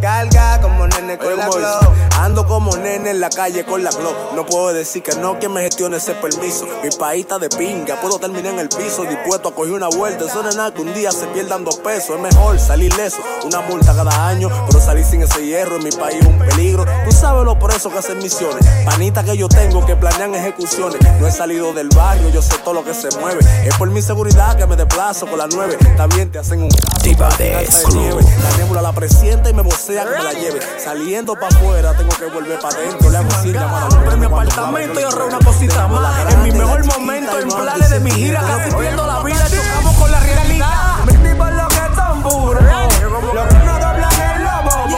Carga 0.00 0.60
como 0.60 0.86
nene 0.86 1.18
con 1.18 1.36
la 1.36 1.48
Glock. 1.48 1.82
Ando 2.28 2.46
como 2.46 2.76
nene 2.76 3.08
en 3.08 3.20
la 3.20 3.30
calle 3.30 3.64
con 3.64 3.82
la 3.82 3.88
Glock. 3.88 4.34
No 4.34 4.44
puedo 4.44 4.74
decir 4.74 5.02
que 5.02 5.16
no, 5.16 5.38
quien 5.38 5.50
me 5.50 5.62
gestione 5.62 5.96
ese 5.96 6.12
permiso. 6.12 6.66
Mi 6.84 6.90
país 6.90 7.22
está 7.22 7.38
de 7.38 7.48
pinga, 7.48 7.98
puedo 8.02 8.18
terminar 8.18 8.52
en 8.52 8.58
el 8.58 8.68
piso. 8.68 9.04
Dispuesto 9.04 9.48
a 9.48 9.54
coger 9.54 9.72
una 9.72 9.88
vuelta. 9.88 10.26
Eso 10.26 10.42
no 10.42 10.50
es 10.50 10.56
nada 10.56 10.74
que 10.74 10.82
un 10.82 10.92
día 10.92 11.10
se 11.10 11.26
pierdan 11.28 11.64
dos 11.64 11.76
pesos. 11.76 12.16
Es 12.16 12.20
mejor 12.20 12.60
salir 12.60 12.94
leso. 12.98 13.16
Una 13.46 13.62
multa 13.62 13.94
cada 13.94 14.28
año, 14.28 14.50
pero 14.66 14.78
salir 14.78 15.06
sin 15.06 15.22
ese 15.22 15.42
hierro 15.42 15.76
en 15.76 15.84
mi 15.84 15.90
país 15.90 16.18
es 16.20 16.26
un 16.26 16.38
peligro. 16.38 16.84
Tú 17.06 17.12
sabes 17.12 17.46
lo 17.46 17.58
presos 17.58 17.90
que 17.90 17.98
hacen 17.98 18.18
misiones. 18.18 18.62
Panita 18.84 19.24
que 19.24 19.34
yo 19.34 19.48
tengo 19.48 19.86
que 19.86 19.96
planean 19.96 20.34
ejecuciones. 20.34 21.00
No 21.18 21.26
he 21.26 21.32
salido 21.32 21.72
del 21.72 21.88
barrio, 21.88 22.28
yo 22.28 22.42
sé 22.42 22.58
todo 22.58 22.74
lo 22.74 22.84
que 22.84 22.92
se 22.92 23.08
mueve. 23.20 23.40
Es 23.64 23.74
por 23.78 23.88
mi 23.88 24.02
seguridad 24.02 24.54
que 24.54 24.66
me 24.66 24.76
desplazo 24.76 25.26
con 25.26 25.38
las 25.38 25.48
nueve. 25.54 25.78
También 25.96 26.30
te 26.30 26.40
hacen 26.40 26.62
un 26.62 26.68
caso 26.68 27.04
Diva 27.04 27.30
de 27.38 27.66
nieve. 27.94 28.22
La 28.42 28.58
nébula 28.58 28.82
la 28.82 28.92
presiente 28.92 29.48
y 29.48 29.54
me 29.54 29.62
vocea 29.62 30.04
que 30.04 30.10
me 30.10 30.24
la 30.24 30.32
lleve. 30.34 30.60
Saliendo 30.78 31.32
para 31.32 31.48
afuera, 31.48 31.96
tengo 31.96 32.17
que 32.18 32.26
volver 32.26 32.58
para 32.58 32.76
adentro. 32.76 33.10
Le 33.10 33.16
hago 33.16 33.30
sin 33.42 33.52
llamar 33.52 33.84
a 33.84 33.88
Compré 33.88 34.16
mi 34.16 34.26
apartamento 34.26 35.00
y 35.00 35.02
ahorré 35.04 35.24
una 35.24 35.38
cosita 35.38 35.86
más. 35.88 36.32
En 36.32 36.42
mi 36.42 36.50
mejor 36.50 36.84
momento, 36.86 37.38
en 37.38 37.48
planes 37.48 37.90
de 37.90 38.00
mi 38.00 38.10
gira, 38.10 38.40
casi 38.40 38.74
viendo 38.76 39.06
la 39.06 39.22
vida, 39.22 39.46
chocamos 39.48 39.96
con 39.96 40.10
la 40.10 40.20
realidad. 40.20 41.04
Mis 41.06 41.22
tipos 41.22 41.50
lo 41.52 41.68
que 41.68 41.94
son 41.94 42.22
puros, 42.22 42.62
lo 42.62 43.48
que 43.48 43.58
no 43.58 43.72
doblan 43.78 44.12
el 44.20 44.42
lobo. 44.42 44.88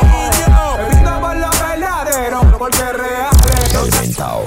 Me 0.79 1.21
por 1.21 1.37
lo 1.37 1.51
verdadero, 1.51 2.41
porque 2.59 2.79
es 2.79 2.93
reales. 2.93 3.75
El 3.75 4.01
mentao, 4.01 4.45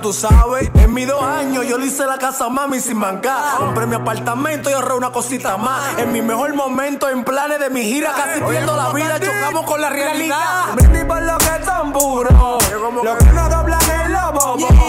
tú 0.00 0.12
sabes. 0.12 0.70
En 0.74 0.92
mis 0.92 1.06
dos 1.06 1.22
años 1.22 1.66
yo 1.66 1.78
le 1.78 1.86
hice 1.86 2.06
la 2.06 2.18
casa 2.18 2.46
a 2.46 2.48
mami 2.48 2.80
sin 2.80 2.98
mancar. 2.98 3.58
Compré 3.58 3.86
mi 3.86 3.94
apartamento 3.94 4.70
y 4.70 4.72
ahorré 4.72 4.94
una 4.94 5.10
cosita 5.10 5.56
más. 5.56 5.98
En 5.98 6.12
mi 6.12 6.22
mejor 6.22 6.54
momento, 6.54 7.08
en 7.08 7.24
planes 7.24 7.58
de 7.58 7.70
mi 7.70 7.82
gira, 7.84 8.12
casi 8.12 8.40
viendo 8.42 8.76
la 8.76 8.90
vida, 8.92 9.20
chocamos 9.20 9.64
con 9.64 9.80
la 9.80 9.90
realidad. 9.90 10.74
Mis 10.76 10.92
tipos 10.92 11.20
lo 11.22 11.38
que 11.38 11.64
son 11.64 11.92
puros, 11.92 12.32
lo 13.02 13.18
que 13.18 13.26
no 13.32 13.48
doblan. 13.48 13.78
Me 13.86 14.85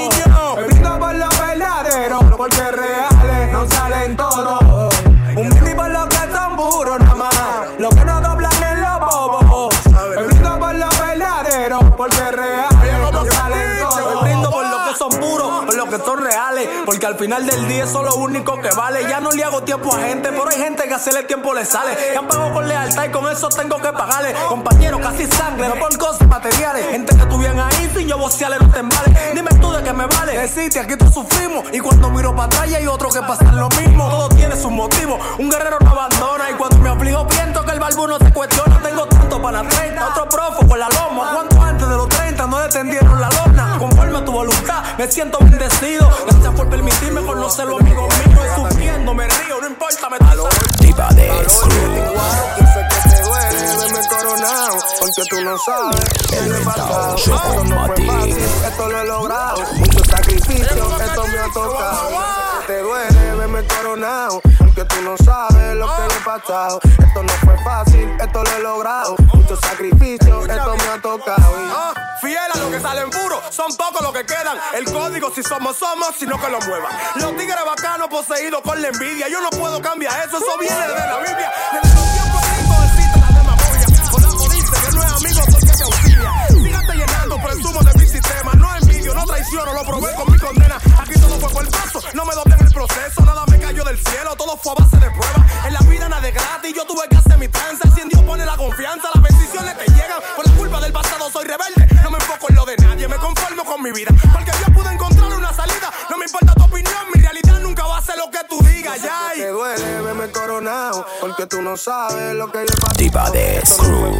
al 17.17 17.23
final 17.23 17.47
del 17.47 17.67
día 17.67 17.83
eso 17.85 18.05
es 18.05 18.13
lo 18.13 18.15
único 18.21 18.61
que 18.61 18.69
vale. 18.75 19.01
Ya 19.09 19.19
no 19.19 19.31
le 19.31 19.43
hago 19.43 19.63
tiempo 19.63 19.91
a 19.91 20.01
gente, 20.01 20.29
pero 20.29 20.47
hay 20.49 20.61
gente 20.61 20.83
que 20.87 20.93
hacerle 20.93 21.23
tiempo 21.23 21.51
le 21.51 21.65
sale. 21.65 21.97
Han 22.15 22.27
pagado 22.27 22.53
con 22.53 22.67
lealtad 22.67 23.05
y 23.05 23.09
con 23.09 23.27
eso 23.31 23.49
tengo 23.49 23.77
que 23.77 23.91
pagarle. 23.91 24.35
Compañeros, 24.47 25.01
casi 25.01 25.25
sangre, 25.25 25.67
no 25.67 25.75
por 25.75 25.97
cosas 25.97 26.27
materiales. 26.27 26.85
Gente 26.91 27.17
que 27.17 27.37
bien 27.37 27.59
ahí 27.59 27.91
sin 27.95 28.07
yo 28.07 28.19
vocearle 28.19 28.59
no 28.59 28.69
te 28.69 28.79
embales. 28.79 29.33
Dime 29.33 29.49
tú 29.59 29.71
de 29.71 29.81
qué 29.81 29.93
me 29.93 30.05
vale. 30.05 30.37
Deciste, 30.37 30.79
aquí 30.79 30.95
todos 30.95 31.15
sufrimos. 31.15 31.65
Y 31.73 31.79
cuando 31.79 32.11
miro 32.11 32.35
para 32.35 32.45
atrás 32.45 32.69
ya 32.69 32.77
hay 32.77 32.85
otro 32.87 33.09
que 33.09 33.21
pasan 33.21 33.55
lo 33.55 33.67
mismo. 33.69 34.09
Todo 34.09 34.29
tiene 34.29 34.55
su 34.55 34.69
motivo. 34.69 35.17
Un 35.39 35.49
guerrero 35.49 35.77
no 35.79 35.89
abandona. 35.89 36.51
Y 36.51 36.53
cuando 36.53 36.77
me 36.77 36.89
aflijo, 36.89 37.27
pienso 37.27 37.63
que 37.63 37.71
el 37.71 37.79
barbu 37.79 38.07
no 38.07 38.19
se 38.19 38.31
cuestiona. 38.31 38.79
Tengo 38.83 39.07
tanto 39.07 39.41
para 39.41 39.63
la 39.63 39.69
30, 39.69 40.07
otro 40.09 40.29
profo 40.29 40.67
con 40.67 40.79
la 40.79 40.87
loma. 40.89 41.31
Cuanto 41.33 41.61
antes 41.63 41.89
de 41.89 41.95
los 41.95 42.09
30 42.09 42.45
no 42.45 42.59
detendieron 42.59 43.19
la 43.19 43.29
lona. 43.29 43.77
Conforme 43.79 44.17
a 44.19 44.25
tu 44.25 44.31
voluntad, 44.31 44.83
me 44.97 45.07
siento 45.07 45.39
bendecido. 45.39 46.09
Gracias 46.27 46.53
por 46.53 46.69
permitirme 46.69 47.16
conocer 47.25 47.65
los 47.65 47.79
amigos 47.81 48.07
míos. 48.25 48.45
Sufriendo 48.55 49.13
me 49.13 49.27
río, 49.27 49.61
no 49.61 49.67
importa, 49.67 50.09
me 50.09 50.17
estoy 50.17 50.49
Diva 50.79 51.07
de 51.09 51.49
Screw. 51.49 51.95
Yo 52.57 52.65
sé 52.73 52.87
que 52.89 53.09
te 53.09 53.21
duele 53.23 53.77
verme 53.77 54.07
coronado. 54.09 54.77
Porque 54.99 55.29
tú 55.29 55.41
no 55.41 55.57
sabes 55.57 56.09
qué 56.29 56.41
le 56.41 56.57
he 56.57 56.63
pasado. 56.63 57.15
Yo 57.17 57.35
Esto 57.35 57.63
no 57.63 57.85
fue 57.85 58.05
fácil, 58.05 58.37
esto 58.37 58.89
lo 58.89 59.01
he 59.01 59.05
logrado. 59.05 59.61
Mucho 59.75 59.99
sacrificio, 60.05 60.65
esto 60.65 61.27
me 61.27 61.39
ha 61.39 61.47
tocado. 61.53 62.09
Yo 62.11 62.59
que 62.59 62.67
te 62.67 62.81
duele 62.81 63.35
verme 63.35 63.63
coronado, 63.65 64.41
porque 64.77 64.95
tú 64.95 65.01
no 65.01 65.17
sabes 65.17 65.75
lo 65.75 65.87
que 65.87 66.01
le 66.01 66.13
he 66.13 66.23
pasado. 66.23 66.79
Esto 66.83 67.23
no 67.23 67.33
fue 67.43 67.57
fácil, 67.63 68.17
esto 68.19 68.43
lo 68.43 68.51
he 68.51 68.59
logrado. 68.59 69.15
Mucho 69.33 69.55
sacrificio, 69.57 70.45
esto 70.45 70.75
me 70.75 70.87
ha 70.87 71.01
tocado. 71.01 71.61
Y 71.61 71.71
Ah, 71.73 71.93
fiel 72.21 72.37
a 72.53 72.57
lo 72.57 72.69
que 72.69 72.79
salen 72.79 73.09
puro, 73.09 73.41
son 73.49 73.75
pocos 73.75 74.01
los 74.01 74.13
que 74.13 74.25
quedan. 74.25 74.57
El 74.73 74.85
código, 74.85 75.31
si 75.33 75.41
somos, 75.41 75.77
somos, 75.77 76.09
sino 76.19 76.39
que 76.39 76.49
lo 76.49 76.59
muevan. 76.61 76.91
Los 77.15 77.35
tigres 77.37 77.65
bacanos 77.65 78.07
poseídos 78.07 78.61
con 78.61 78.79
la 78.81 78.89
envidia. 78.89 79.27
Yo 79.29 79.41
no 79.41 79.49
puedo 79.49 79.81
cambiar 79.81 80.13
eso, 80.27 80.37
eso 80.37 80.57
viene 80.59 80.87
de 80.87 80.87
la 80.87 81.17
Biblia. 81.19 81.51
Existe 82.87 83.19
la 83.19 83.27
que 86.81 87.35
que 87.35 87.47
presumo 87.47 87.81
de 87.81 87.93
mi 87.99 88.07
sistema. 88.07 88.51
No 88.53 88.75
envidio, 88.75 89.13
no 89.13 89.25
traiciono, 89.25 89.73
lo 89.73 89.83
probé 89.83 90.13
con 90.13 90.31
mi 90.31 90.37
condena. 90.37 90.66
Por 91.39 91.63
el 91.63 91.69
paso, 91.69 92.01
no 92.13 92.25
me 92.25 92.33
doblé 92.33 92.55
en 92.55 92.65
el 92.65 92.73
proceso. 92.73 93.21
Nada 93.23 93.45
me 93.45 93.59
cayó 93.59 93.83
del 93.83 93.97
cielo, 93.99 94.35
todo 94.35 94.57
fue 94.57 94.71
a 94.73 94.75
base 94.75 94.97
de 94.97 95.09
prueba. 95.11 95.45
En 95.65 95.73
la 95.73 95.79
vida 95.81 96.09
nada 96.09 96.27
es 96.27 96.33
gratis, 96.33 96.73
yo 96.75 96.85
tuve 96.85 97.07
que 97.09 97.15
hacer 97.15 97.37
mi 97.37 97.47
tranza. 97.47 97.89
Si 97.93 98.01
en 98.01 98.09
Dios 98.09 98.21
pone 98.23 98.43
la 98.45 98.57
confianza, 98.57 99.09
las 99.13 99.23
bendiciones 99.23 99.77
te 99.77 99.85
llegan. 99.91 100.19
Por 100.35 100.47
la 100.47 100.53
culpa 100.53 100.81
del 100.81 100.91
pasado 100.91 101.29
soy 101.31 101.45
rebelde, 101.45 101.87
no 102.03 102.09
me 102.09 102.17
enfoco 102.17 102.47
en 102.49 102.55
lo 102.55 102.65
de 102.65 102.75
nadie, 102.77 103.07
me 103.07 103.17
conformo 103.17 103.63
con 103.63 103.83
mi 103.83 103.91
vida. 103.91 104.11
Porque 104.33 104.51
yo 104.65 104.73
pude 104.73 104.91
encontrar 104.91 105.31
una 105.31 105.53
salida, 105.53 105.91
no 106.09 106.17
me 106.17 106.25
importa 106.25 106.53
tu 106.55 106.63
opinión, 106.63 107.05
mi 107.13 107.21
realidad 107.21 107.59
nunca 107.59 107.85
va 107.85 107.99
a 107.99 108.01
ser 108.01 108.17
lo 108.17 108.31
que 108.31 108.39
tú 108.49 108.59
digas, 108.65 108.99
ya. 109.01 109.31
te 109.35 109.47
duele 109.47 110.01
verme 110.01 110.31
coronado, 110.31 111.05
porque 111.21 111.45
tú 111.45 111.61
no 111.61 111.77
sabes 111.77 112.33
lo 112.33 112.51
que 112.51 112.59
yo 112.59 112.63
he 112.63 112.81
pasado. 112.81 112.97
Diva 112.97 113.29
de 113.29 113.61
Screw. 113.63 114.19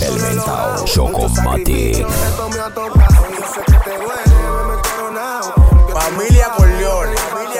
El 0.00 0.22
mentao, 0.22 0.86
sacrificio, 0.86 2.08
Esto 2.08 2.48
me 2.48 2.60
ha 2.60 2.70
tocado. 2.70 3.26
Yo 3.30 3.46
sé 3.52 3.60
que 3.66 3.78
te 3.90 3.96
duele 3.98 4.22
verme 4.24 4.82
coronado. 4.82 5.75
Familia 5.98 6.52
no 6.58 7.55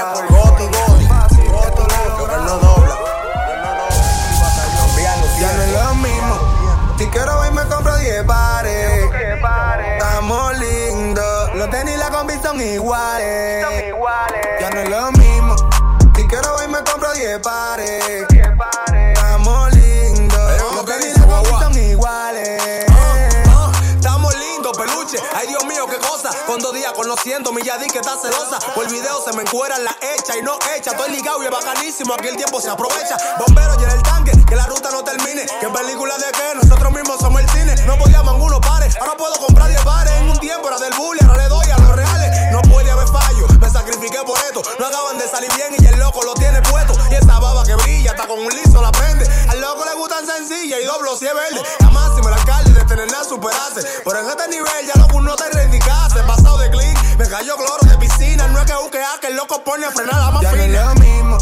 mi 27.66 27.72
Yadí 27.72 27.86
que 27.88 27.98
está 27.98 28.16
celosa. 28.16 28.58
Por 28.74 28.86
el 28.86 28.92
video 28.92 29.22
se 29.24 29.32
me 29.36 29.42
encueran 29.42 29.82
la 29.82 29.96
hecha 30.00 30.36
y 30.38 30.42
no 30.42 30.56
hecha. 30.76 30.92
Estoy 30.92 31.10
ligado 31.10 31.42
y 31.42 31.46
es 31.46 31.50
bacanísimo. 31.50 32.14
Aquí 32.14 32.28
el 32.28 32.36
tiempo 32.36 32.60
se 32.60 32.70
aprovecha. 32.70 33.16
Bombero 33.38 33.74
llena 33.76 33.92
el 33.92 34.02
tanque, 34.02 34.32
que 34.46 34.54
la 34.54 34.66
ruta 34.66 34.90
no 34.90 35.02
termine. 35.02 35.46
Que 35.60 35.68
película 35.68 36.16
de 36.16 36.30
qué? 36.32 36.54
Nosotros 36.54 36.92
mismos 36.92 37.18
somos 37.18 37.40
el 37.42 37.50
cine. 37.50 37.74
No 37.86 37.98
podíamos 37.98 38.36
uno 38.40 38.60
pares. 38.60 38.96
Ahora 39.00 39.16
puedo 39.16 39.34
comprar 39.34 39.68
10 39.68 39.82
pares. 39.82 40.12
En 40.14 40.30
un 40.30 40.38
tiempo 40.38 40.68
era 40.68 40.78
del 40.78 40.94
bully, 40.94 41.20
ahora 41.26 41.42
le 41.42 41.48
doy 41.48 41.70
a 41.70 41.78
los 41.78 41.96
reales. 41.96 42.52
No 42.52 42.62
puede 42.62 42.90
haber 42.90 43.08
fallo. 43.08 43.48
Me 43.60 43.68
sacrifiqué 43.68 44.18
por 44.24 44.38
esto. 44.38 44.62
No 44.78 44.86
acaban 44.86 45.18
de 45.18 45.26
salir 45.26 45.52
bien 45.54 45.74
y 45.78 45.86
el 45.86 45.98
loco 45.98 46.22
lo 46.22 46.34
tiene 46.34 46.62
puesto. 46.62 46.94
Y 47.10 47.14
esa 47.14 47.38
baba 47.38 47.64
que 47.64 47.74
brilla, 47.74 48.12
está 48.12 48.28
con 48.28 48.38
un 48.38 48.48
liso 48.54 48.80
la 48.80 48.92
prende. 48.92 49.26
Al 49.48 49.60
loco 49.60 49.84
le 49.84 49.94
gustan 49.94 50.24
sencilla 50.24 50.78
y 50.78 50.84
doblo 50.84 51.16
si 51.16 51.26
es 51.26 51.34
verde. 51.34 51.62
La 51.80 51.90
máxima 51.90 52.28
el 52.28 52.34
alcalde 52.34 52.72
de 52.72 52.84
tener 52.84 53.10
nada 53.10 53.24
superarse. 53.24 53.82
Pero 54.04 54.20
en 54.20 54.30
este 54.30 54.48
nivel 54.48 54.86
ya 54.86 55.00
loco 55.00 55.20
no 55.20 55.34
te 55.34 55.48
reivindicaste. 55.50 56.22
Pasado 56.22 56.58
de 56.58 56.65
me 57.18 57.28
cayó 57.28 57.56
cloro 57.56 57.86
de 57.90 57.98
piscina. 57.98 58.46
No 58.48 58.58
es 58.60 58.64
que 58.66 58.74
busque 58.76 58.98
a 59.02 59.18
que 59.20 59.28
el 59.28 59.36
loco 59.36 59.62
pone 59.64 59.86
a 59.86 59.90
frenar 59.90 60.14
la 60.16 60.30
más 60.30 60.42
Ya 60.42 60.52
no 60.52 60.56
es 60.58 60.66
fina. 60.66 60.84
lo 60.84 60.94
mismo. 61.00 61.38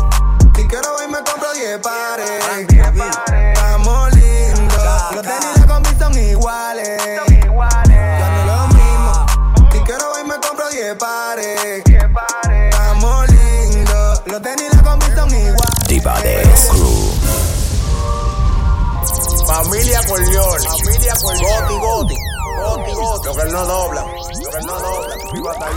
Si 0.57 0.66
quiero 0.69 0.95
hoy 0.97 1.09
me 1.09 1.19
compro 1.19 1.52
10 1.52 1.78
pares. 1.81 2.45
Estamos 2.69 4.12
lindos. 4.14 5.12
Los 5.14 5.23
tenis 5.23 5.59
la 5.61 5.66
combi 5.66 5.90
son 5.99 6.19
iguales. 6.19 6.99
Ya 6.99 8.29
no 8.31 8.40
es 8.40 8.46
lo 8.46 8.66
mismo. 8.68 9.27
Si 9.72 9.79
quiero 9.81 10.12
hoy 10.12 10.25
me 10.25 10.35
compro 10.37 10.68
10 10.70 10.94
pares. 10.96 11.83
Estamos 11.87 13.29
lindos. 13.31 14.22
Los 14.27 14.42
tenis 14.42 14.75
la 14.75 14.83
combi 14.83 15.07
son 15.14 15.31
iguales. 15.31 15.88
Diva 15.88 16.20
de 16.20 16.57
Screw. 16.57 17.14
Familia 19.46 20.01
Corleone, 20.09 20.64
familia 20.68 21.14
Corleone. 21.22 21.79
Goti, 21.79 22.14
Goti. 22.14 22.24
Goti, 22.57 22.93
Goti. 22.93 23.27
Lo 23.27 23.35
que 23.35 23.43
él 23.43 23.53
no 23.53 23.64
dobla. 23.64 24.03
Lo 24.03 24.51
que 24.51 24.59
él 24.59 24.67
no 24.67 24.79
dobla. 24.79 25.14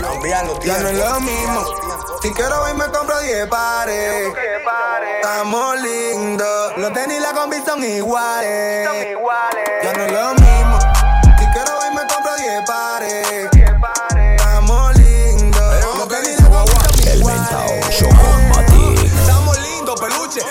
Cambiando 0.00 0.60
Ya 0.60 0.78
no 0.78 0.88
es 0.88 0.98
lo 0.98 1.20
mismo. 1.20 1.64
Si 2.22 2.32
quiero 2.32 2.62
hoy 2.62 2.74
me 2.74 2.86
compro 2.90 3.18
10 3.20 3.46
pares. 3.48 4.32
Estamos 5.16 5.80
lindos. 5.80 6.76
Los 6.76 6.92
tenis 6.92 7.18
y 7.18 7.20
la 7.20 7.32
combi 7.32 7.56
son 7.64 7.82
iguales. 7.84 8.88
Ya 9.82 9.92
no 9.92 10.04
es 10.04 10.12
lo 10.12 10.34
mismo. 10.34 10.57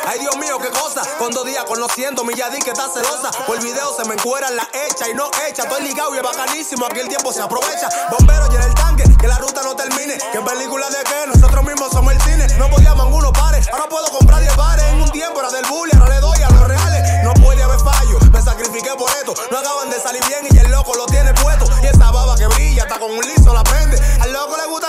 Ay, 0.10 0.20
Dios 0.20 0.38
mío, 0.38 0.58
qué 0.58 0.70
cosa. 0.70 1.02
Con 1.20 1.32
dos 1.32 1.46
días 1.46 1.65
conociendo 1.65 2.24
mi 2.24 2.34
Yadí 2.34 2.60
que 2.60 2.72
está 2.72 2.88
celosa. 2.88 3.30
Por 3.46 3.58
el 3.58 3.62
video 3.62 3.93
se 3.93 4.08
me 4.08 4.15
encueran 4.15 4.56
la 4.56 4.65
hecha 4.72 5.10
y 5.10 5.13
no 5.13 5.30
hecha. 5.46 5.63
Estoy 5.63 5.84
ligado 5.84 6.15
y 6.15 6.17
es 6.17 6.24
bacanísimo. 6.24 6.86
Aquí 6.86 7.00
el 7.02 7.10
tiempo 7.10 7.34
se 7.34 7.41
aprovecha. 7.41 7.89
Bombero 8.10 8.48
llena 8.48 8.67
el 8.67 8.74
tanque, 8.74 9.04
que 9.20 9.28
la 9.28 9.38
ruta 9.38 9.63
no 9.63 9.76
termine. 9.76 10.17
Que 10.32 10.39
película 10.39 10.89
de 10.89 11.04
qué? 11.04 11.28
Nosotros 11.28 11.62
mismos 11.65 11.91
somos 11.91 12.13
el 12.13 12.22
cine. 12.22 12.48
No 12.58 12.70
podíamos 12.70 13.06
uno 13.12 13.34
pares. 13.34 13.67
Ahora 13.74 13.89
puedo 13.89 14.06
comprar 14.08 14.39
10 14.39 14.54
pares. 14.54 14.86
En 14.86 15.02
un 15.02 15.12
tiempo 15.12 15.41
era 15.41 15.50
del 15.52 15.65
bully, 15.65 15.91
ahora 16.00 16.15
le 16.15 16.22
doy 16.22 16.41
a 16.41 16.50
los 16.52 16.67
reales. 16.70 17.24
No 17.26 17.34
puede 17.34 17.62
haber 17.62 17.80
fallo. 17.82 18.17
Me 18.32 18.41
sacrifiqué 18.41 18.91
por 18.98 19.12
esto. 19.12 19.34
No 19.52 19.58
acaban 19.58 19.89
de 19.89 20.00
salir 20.00 20.24
bien 20.26 20.48
y 20.50 20.58
el 20.58 20.72
loco 20.72 20.96
lo 20.96 21.06
tiene 21.08 21.34
puesto. 21.34 21.65
Y 21.84 21.88
esa 21.88 22.12
baba 22.12 22.38
que 22.38 22.48
brilla, 22.48 22.84
está 22.84 22.98
con 22.98 23.12
un 23.12 23.26
liso 23.28 23.54
la 23.54 23.63
prende. 23.63 24.00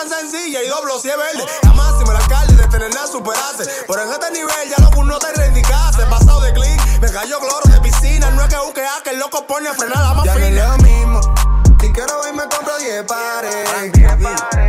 Sencilla 0.09 0.62
y 0.62 0.68
doblo 0.68 0.99
si 0.99 1.11
es 1.11 1.16
verde. 1.16 1.44
La 1.62 1.73
máxima 1.75 2.12
el 2.12 2.16
alcalde 2.16 2.55
de 2.57 2.66
tener 2.68 2.92
nada 2.94 3.07
superarse. 3.07 3.64
Pero 3.87 4.03
en 4.03 4.11
este 4.12 4.31
nivel 4.33 4.68
ya 4.68 4.83
loco 4.83 5.05
no 5.05 5.18
te 5.18 5.33
reivindicaste. 5.35 6.03
Pasado 6.07 6.40
de 6.40 6.53
clic, 6.55 6.81
me 7.01 7.11
cayó 7.11 7.38
cloro 7.38 7.68
de 7.71 7.81
piscina. 7.81 8.31
No 8.31 8.42
es 8.42 8.49
que 8.49 8.57
busque 8.59 8.83
a 8.85 9.03
que 9.03 9.11
el 9.11 9.18
loco 9.18 9.47
pone 9.47 9.68
a 9.68 9.75
frenar 9.75 9.99
la 9.99 10.14
más 10.14 10.25
Ya 10.25 10.35
no 10.35 10.40
es 10.40 10.49
fina. 10.49 10.68
lo 10.68 10.79
mismo. 10.83 11.21
Si 11.81 11.92
quiero 11.92 12.21
hoy 12.21 12.33
me 12.33 12.42
compro 12.49 12.79
10 12.79 13.05
pares. 13.05 13.68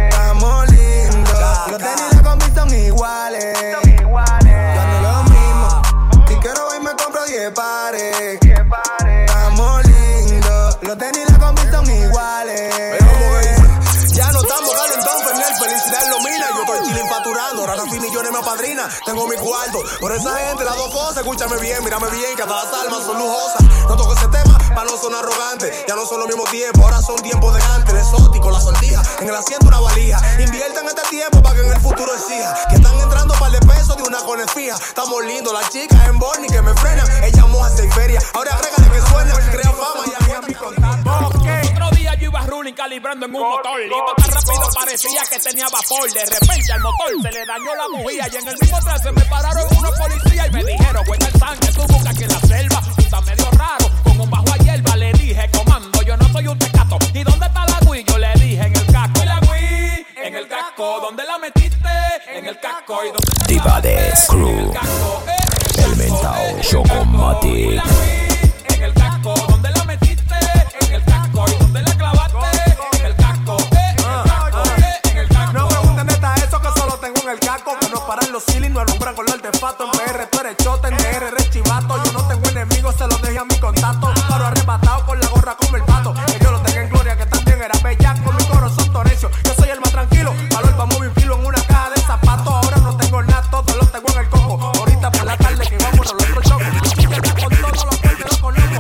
Estamos 0.10 0.70
lindos. 0.70 1.40
Los 1.72 1.78
tenis 1.78 2.04
y 2.12 2.16
la 2.16 2.22
combi 2.24 2.46
son 2.54 2.74
iguales. 2.74 3.56
Ya 3.56 4.86
no 4.86 4.96
es 4.98 5.02
lo 5.02 5.24
mismo. 5.24 5.82
Si 6.28 6.36
quiero 6.36 6.68
hoy 6.68 6.80
me 6.82 6.92
compro 6.92 7.24
10 7.26 7.52
pares. 7.52 8.40
Tengo 19.06 19.28
mi 19.28 19.36
cuarto, 19.38 19.84
por 20.00 20.12
esa 20.12 20.36
gente 20.38 20.64
las 20.64 20.76
dos 20.76 20.92
cosas, 20.94 21.18
escúchame 21.18 21.58
bien, 21.58 21.84
mírame 21.84 22.10
bien, 22.10 22.36
que 22.36 22.44
hasta 22.44 22.56
las 22.56 22.74
almas 22.74 23.06
son 23.06 23.18
lujosas. 23.18 23.64
No 23.88 23.96
toco 23.96 24.14
ese 24.14 24.28
tema 24.28 24.58
para 24.76 24.90
no 24.90 24.98
sonar 24.98 25.24
arrogante. 25.24 25.86
Ya 25.88 25.96
no 25.96 26.06
son 26.06 26.20
los 26.20 26.28
mismos 26.28 26.50
tiempos, 26.50 26.84
ahora 26.84 27.02
son 27.02 27.18
tiempos 27.18 27.56
de 27.56 27.62
antes, 27.76 27.94
exótico, 27.96 28.52
la 28.52 28.62
sortija. 28.62 29.02
En 29.20 29.30
el 29.30 29.36
asiento 29.36 29.68
una 29.68 29.80
valija. 29.80 30.20
Inviertan 30.40 30.86
este 30.88 31.02
tiempo 31.10 31.42
para 31.42 31.56
que 31.56 31.62
en 31.62 31.72
el 31.72 31.80
futuro 31.82 32.14
exija. 32.14 32.56
Que 32.70 32.76
están 32.76 32.98
entrando 33.00 33.34
par 33.36 33.52
de 33.52 33.60
pesos 33.60 33.98
de 33.98 34.04
una 34.04 34.20
con 34.20 34.40
fija. 34.50 34.76
Estamos 34.76 35.26
lindos, 35.26 35.54
las 35.54 35.70
chicas 35.70 36.08
en 36.08 36.20
Borny 36.20 36.48
que 36.48 36.62
me 36.62 36.74
frenan. 36.76 37.08
Ella 37.24 37.46
moja 37.46 37.70
seis 37.76 37.94
feria. 37.94 38.20
Ahora 38.34 38.54
agrégale 38.56 38.92
que 38.92 39.02
suena, 39.10 39.34
crea 39.52 39.72
fama 39.72 40.04
y 40.06 40.32
a 40.32 40.42
mi 40.42 40.54
contacto. 40.54 41.28
Otro 41.28 41.40
día 42.10 42.20
yo 42.20 42.30
iba 42.30 42.42
ruling 42.42 42.74
calibrando 42.74 43.26
en 43.26 43.36
un 43.36 43.42
motor. 43.42 43.82
Iba 43.82 44.16
tan 44.18 44.32
rápido 44.32 44.70
parecía 44.74 45.22
que 45.30 45.40
tenía 45.40 45.68
vapor. 45.70 46.12
De 46.12 46.26
repente 46.26 46.74
al 46.74 46.82
motor 46.82 47.10
se 47.22 47.32
le 47.32 47.46
dañó 47.46 47.76
la 47.76 47.88
bujía. 47.88 48.28
Y 48.32 48.36
en 48.36 48.48
el 48.48 48.58
mismo 48.60 48.80
tren 48.84 49.00
se 49.00 49.12
me 49.12 49.22
pararon 49.22 49.68
unos 49.78 50.00
policías 50.00 50.48
y 50.48 50.52
me 50.52 50.64
dijeron, 50.64 51.04
vuelta 51.06 51.28
el 51.28 51.40
sangre, 51.40 51.72
tú 51.74 51.82
buscas 51.82 52.08
aquí 52.08 52.24
en 52.24 52.30
la 52.30 52.40
selva. 52.40 52.82
Tú 52.96 53.02
estás 53.02 53.26
medio 53.26 53.52
raro, 53.52 53.92
con 54.04 54.22
un 54.22 54.30
bajo 54.30 54.54
a 54.54 54.58
hierba. 54.58 54.96
Le 54.96 55.14
dije, 55.14 55.50
comando, 55.52 56.02
yo 56.02 56.18
no 56.18 56.30
soy 56.30 56.48
un 56.48 56.60
tecato. 56.60 56.98
¿Y 57.14 57.24
dónde 57.24 57.46
está 57.46 57.66
la 57.66 57.80
Wii? 57.88 58.06
Yo 58.06 58.18
le 58.18 58.34
dije, 58.34 58.64
en 58.64 58.76
el 58.76 58.86
casco. 58.86 59.22
¿Y 59.22 59.26
la 59.26 59.40
Wii? 59.40 60.06
En 60.24 60.36
el 60.36 60.48
casco. 60.48 61.00
¿Dónde 61.02 61.24
la 61.24 61.38
metiste? 61.38 61.90
En 62.28 62.46
el 62.46 62.60
casco. 62.60 63.04
¿Y 63.04 63.08
dónde 63.08 63.32
está 63.32 63.42
la 63.42 63.48
Diva 63.48 63.82
de? 63.82 64.16
Screw. 64.16 64.74
El 65.78 65.96
zapato. 79.60 79.86
En 79.86 79.92
PR 79.92 80.26
tú 80.28 80.40
eres 80.40 80.58
chota, 80.58 80.88
en 80.88 80.98
DR 80.98 81.28
eres 81.28 81.50
chivato. 81.50 82.04
Yo 82.04 82.12
no 82.14 82.28
tengo 82.28 82.48
enemigos, 82.50 82.96
se 82.96 83.08
los 83.08 83.22
dejé 83.22 83.40
a 83.40 83.46
mi 83.46 83.60
contacto. 83.60 84.14
Paro 84.28 84.46
arrebatado 84.46 85.06
con 85.06 85.20
la 85.20 85.28
gorra 85.28 85.56
como 85.56 85.76
el 85.76 85.84
pato. 85.84 86.14
Que 86.14 86.40
yo 86.44 86.52
lo 86.52 86.62
tenga 86.62 86.82
en 86.82 86.90
gloria, 86.90 87.18
que 87.18 87.26
también 87.26 87.62
era 87.62 87.78
bellaco. 87.80 88.32
Mi 88.32 88.44
corazón 88.46 88.92
torecio, 88.92 89.30
yo 89.44 89.54
soy 89.56 89.70
el 89.70 89.80
más 89.82 89.92
tranquilo. 89.92 90.34
Valor 90.54 90.72
para 90.72 90.86
mover 90.86 91.12
filo 91.12 91.36
en 91.36 91.46
una 91.46 91.62
caja 91.64 91.90
de 91.92 92.02
zapatos. 92.02 92.54
Ahora 92.54 92.78
no 92.78 92.98
tengo 92.98 93.22
nada, 93.24 93.42
todo 93.50 93.76
lo 93.76 93.86
tengo 93.88 94.08
en 94.10 94.18
el 94.20 94.30
coco. 94.30 94.72
Ahorita 94.78 95.12
por 95.12 95.26
la 95.26 95.38
tarde 95.38 95.68
que 95.68 95.78
vamos 95.78 96.10
a 96.10 96.14
los 96.14 96.24
otros 96.24 96.44
chocos. 96.46 96.66
Con 97.44 97.62
todos 97.62 97.86
los 97.86 97.98
cuerpos 97.98 98.26
los 98.30 98.38
conozco. 98.40 98.80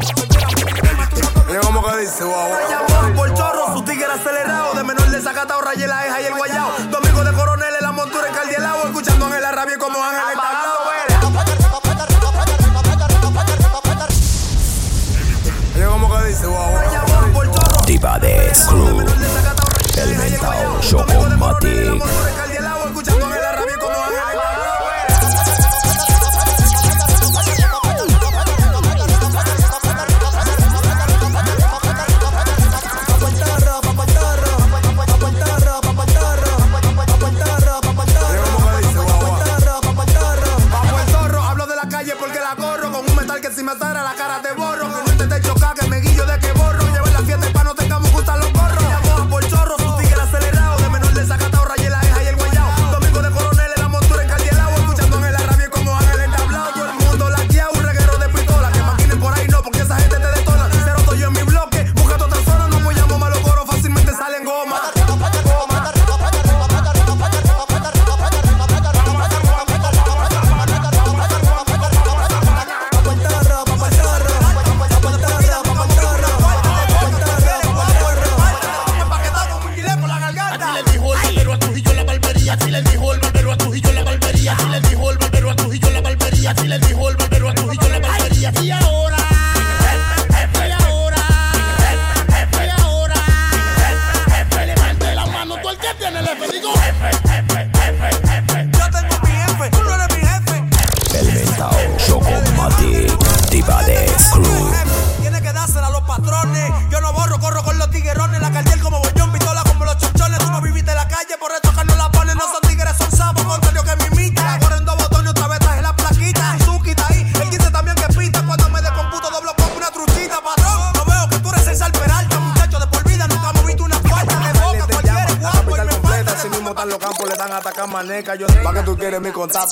Yo 1.53 1.61
como 1.61 1.83
que 1.83 1.97
dice, 1.97 2.23
wow. 2.23 3.15
Por 3.15 3.33
chorro, 3.33 3.73
su 3.73 3.83
tigre 3.83 4.05
acelerado. 4.05 4.73
De 4.75 4.83
menor 4.83 5.09
desacatado, 5.09 5.61
rayé 5.61 5.87
la 5.87 6.05
eja 6.05 6.21
y 6.21 6.25
el 6.25 6.35
guayao. 6.35 6.71
Domingo 6.89 7.23
de 7.23 7.33
coronel, 7.33 7.75
en 7.75 7.83
la 7.83 7.91
montura 7.91 8.29
encaldielado. 8.29 8.85
Escuchando 8.85 9.33
en 9.33 9.41
la 9.41 9.51
rabia 9.51 9.77
como 9.77 10.03
Ángel. 10.03 10.18
Chocomatic. 20.89 22.48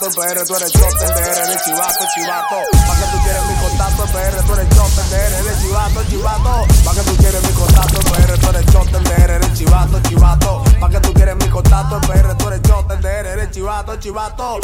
contacto, 0.08 0.22
PR, 0.22 0.48
tú 0.48 0.56
eres 0.56 0.72
chofer, 0.72 1.10
DR 1.10 1.48
de 1.48 1.58
chivato, 1.64 2.06
chivato. 2.16 2.56
Pa' 2.88 2.96
que 2.96 3.06
tú 3.12 3.18
quieres 3.24 3.44
mi 3.48 3.56
contacto, 3.56 4.04
PR, 4.06 4.46
tú 4.46 4.54
eres 4.54 4.70
chofer, 4.70 5.06
DR 5.10 5.44
de 5.44 5.62
chivato, 5.62 6.04
chivato. 6.10 6.68
Pa' 6.86 6.94
que 6.94 7.02
tú 7.02 7.18
quieres 7.18 7.44
mi 7.44 7.54
contacto, 7.54 8.00
PR, 8.00 8.40
tú 8.40 8.50
eres 8.50 8.66
chofer, 8.68 9.04
DR 9.04 9.40
de 9.40 9.54
chivato, 9.54 10.00
chivato. 10.02 10.64
Pa' 10.80 10.90
que 10.90 11.00
tú 11.00 11.14
quieres 11.14 11.36
mi 11.36 11.50
contacto, 11.50 12.02
PR, 12.02 12.36
tú 12.36 12.48
eres 12.48 12.62
chofer, 12.62 13.02
DR 13.02 13.36
de 13.38 13.52
chivato, 13.52 13.96
chivato. 13.98 14.60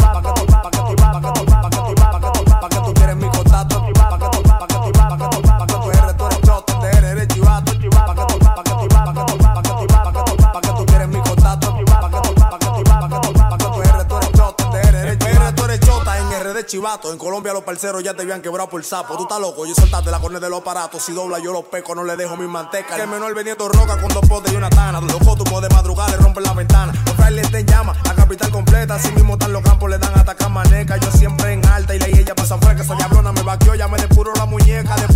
En 17.14 17.20
Colombia 17.20 17.54
los 17.54 17.64
parceros 17.64 18.04
ya 18.04 18.16
te 18.16 18.24
habían 18.24 18.42
quebrado 18.42 18.68
por 18.68 18.84
sapo. 18.84 19.16
Tú 19.16 19.24
estás 19.24 19.40
loco, 19.40 19.68
yo 19.68 19.76
soltaste 19.76 20.10
la 20.10 20.20
cornea 20.20 20.40
de 20.40 20.50
los 20.50 20.62
aparatos. 20.62 21.04
Si 21.04 21.14
dobla, 21.14 21.38
yo 21.38 21.54
los 21.54 21.66
peco, 21.66 21.94
no 21.94 22.04
le 22.04 22.16
dejo 22.16 22.36
mi 22.36 22.48
manteca. 22.48 22.96
Que 22.96 23.04
el 23.04 23.08
menor 23.08 23.36
veniendo 23.36 23.70
roca 23.70 24.02
con 24.02 24.12
dos 24.12 24.28
potes 24.28 24.52
y 24.52 24.56
una 24.56 24.68
tana. 24.72 25.00
Los 25.00 25.20
cotumos 25.20 25.62
de 25.62 25.70
madrugada 25.70 26.10
le 26.10 26.18
rompen 26.18 26.42
la 26.42 26.54
ventana. 26.54 26.92
Los 27.06 27.16
frailes 27.16 27.52
te 27.52 27.64
llama, 27.64 27.96
la 28.04 28.16
capital 28.16 28.50
completa. 28.50 28.96
Así 28.96 29.12
mismo 29.12 29.34
están 29.34 29.54
los 29.54 29.62
campos, 29.62 29.92
le 29.92 30.00
dan 30.00 30.12
hasta 30.16 30.50
maneca. 30.50 30.98
Yo 30.98 31.12
siempre 31.12 31.54
en 31.54 31.64
alta 31.68 31.94
y 31.94 32.00
la 32.00 32.08
ella 32.08 32.34
pasan 32.34 32.60
fresca. 32.60 32.82
Esa 32.82 32.96
diablona 32.96 33.32
me 33.32 33.44
vaqueó, 33.44 33.76
ya 33.76 33.88
me 33.88 33.98
depuro 33.98 34.34
la 34.36 34.48
muñeca. 34.48 34.96
De 34.96 35.13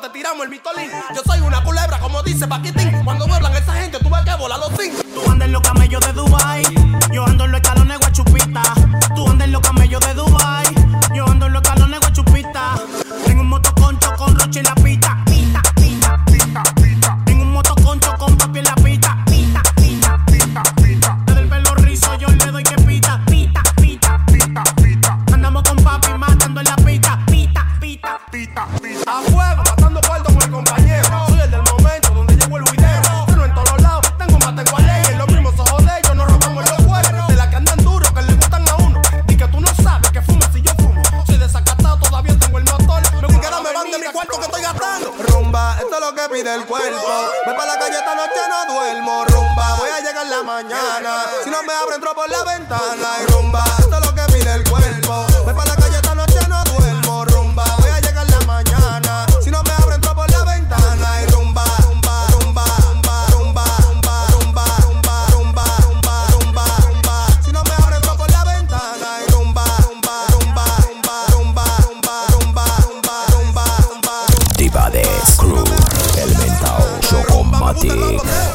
te 0.00 0.08
tiramos 0.10 0.44
el 0.44 0.50
vitolín. 0.50 0.90
Yo 1.14 1.22
soy 1.24 1.40
una 1.40 1.62
culebra, 1.62 1.98
como 2.00 2.22
dice 2.22 2.48
Paquitín. 2.48 3.04
Cuando 3.04 3.26
vuelan 3.26 3.54
esa 3.54 3.74
gente, 3.74 3.98
tú 3.98 4.08
tuve 4.08 4.24
que 4.24 4.34
volar 4.36 4.58
los 4.58 4.72
zinc. 4.76 4.94
Tú 5.14 5.30
andas 5.30 5.46
en 5.46 5.52
los 5.52 5.62
camellos 5.62 6.00
de 6.00 6.12
Dubai 6.12 6.85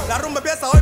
La 0.07 0.17
rumba 0.17 0.39
empieza 0.39 0.67
hoy. 0.69 0.81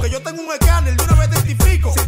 Que 0.00 0.10
yo 0.10 0.20
tengo 0.20 0.42
un 0.42 0.52
escáner, 0.52 0.96
de 0.96 1.02
una 1.04 1.14
vez 1.14 1.28
identifico. 1.30 1.92
Si 1.92 2.00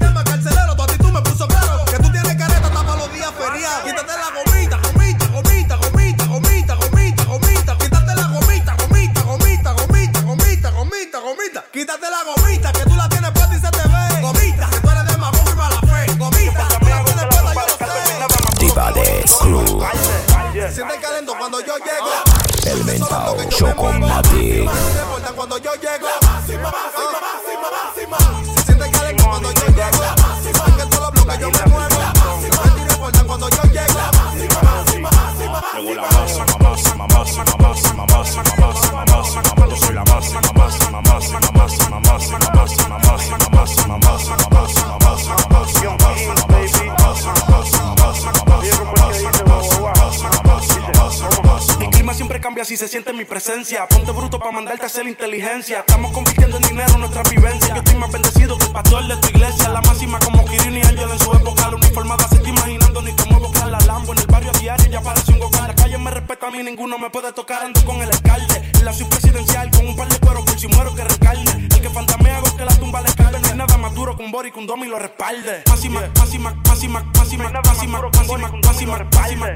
presencia. 53.37 53.87
Ponte 53.87 54.13
bruto 54.13 54.39
para 54.39 54.51
mandarte 54.51 54.85
a 54.85 54.87
hacer 54.87 55.07
inteligencia. 55.07 55.81
Estamos 55.81 56.11
convirtiendo 56.11 56.57
en 56.57 56.63
dinero 56.63 56.97
nuestra 56.97 57.23
vivencia. 57.25 57.69
Yo 57.75 57.83
estoy 57.83 57.97
más 57.97 58.11
bendecido 58.11 58.57
que 58.57 58.65
el 58.65 58.73
pastor 58.73 59.07
de 59.07 59.17
tu 59.19 59.29
iglesia. 59.29 59.69
La 59.69 59.83
máxima 59.83 60.19
como 60.21 60.43
Kirin 60.47 60.79
y 60.79 60.81
Angel 60.81 61.11
en 61.11 61.19
su 61.19 61.31
época. 61.35 61.69
La 61.71 61.77
uniformada 61.77 62.27
se 62.29 62.37
está 62.37 62.49
imaginando 62.49 63.03
ni 63.03 63.13
te 63.13 63.25
muevo 63.27 63.53
la 63.71 63.79
lambo. 63.81 64.15
En 64.15 64.21
el 64.21 64.27
barrio 64.27 64.51
a 64.55 64.59
diario 64.59 64.87
ya 64.87 65.03
parece 65.03 65.33
un 65.33 65.39
gogar. 65.39 65.69
La 65.69 65.75
calle 65.75 65.99
me 65.99 66.11
respeta 66.11 66.47
a 66.47 66.51
mí, 66.51 66.63
ninguno 66.63 66.97
me 66.97 67.11
puede 67.11 67.31
tocar. 67.35 67.63
Ando 67.63 67.85
con 67.85 67.97
el 68.01 68.09
alcalde. 68.11 68.71
En 68.73 68.85
la 68.87 68.95
ciudad 68.95 69.11
presidencial 69.11 69.71
con 69.71 69.87
un 69.87 69.97
par 69.97 70.09
de 70.09 70.19
cueros 70.19 70.43
por 70.43 70.59
si 70.59 70.69
muero 70.69 70.95
que 70.95 71.05
recarne. 71.05 71.69
El 71.71 71.81
que 71.83 71.91
fantamea 71.91 72.39
hago 72.39 72.57
que 72.57 72.65
la 72.65 72.75
tumba 72.79 73.03
le 73.03 73.13
calde. 73.13 73.55
Nada 73.55 73.77
más 73.77 73.95
duro 73.95 74.17
que 74.17 74.23
un 74.25 74.33
bori, 74.33 74.51
que 74.51 74.59
un 74.59 74.67
domi 74.67 74.87
lo 74.87 74.99
respalde. 74.99 75.63
Máxima, 75.69 76.01
máxima, 76.17 76.55
máxima, 76.67 77.05
máxima, 77.15 77.51
máxima, 77.53 77.61
máxima, 77.61 78.01
máxima, 78.01 78.49
máxima, 78.65 78.99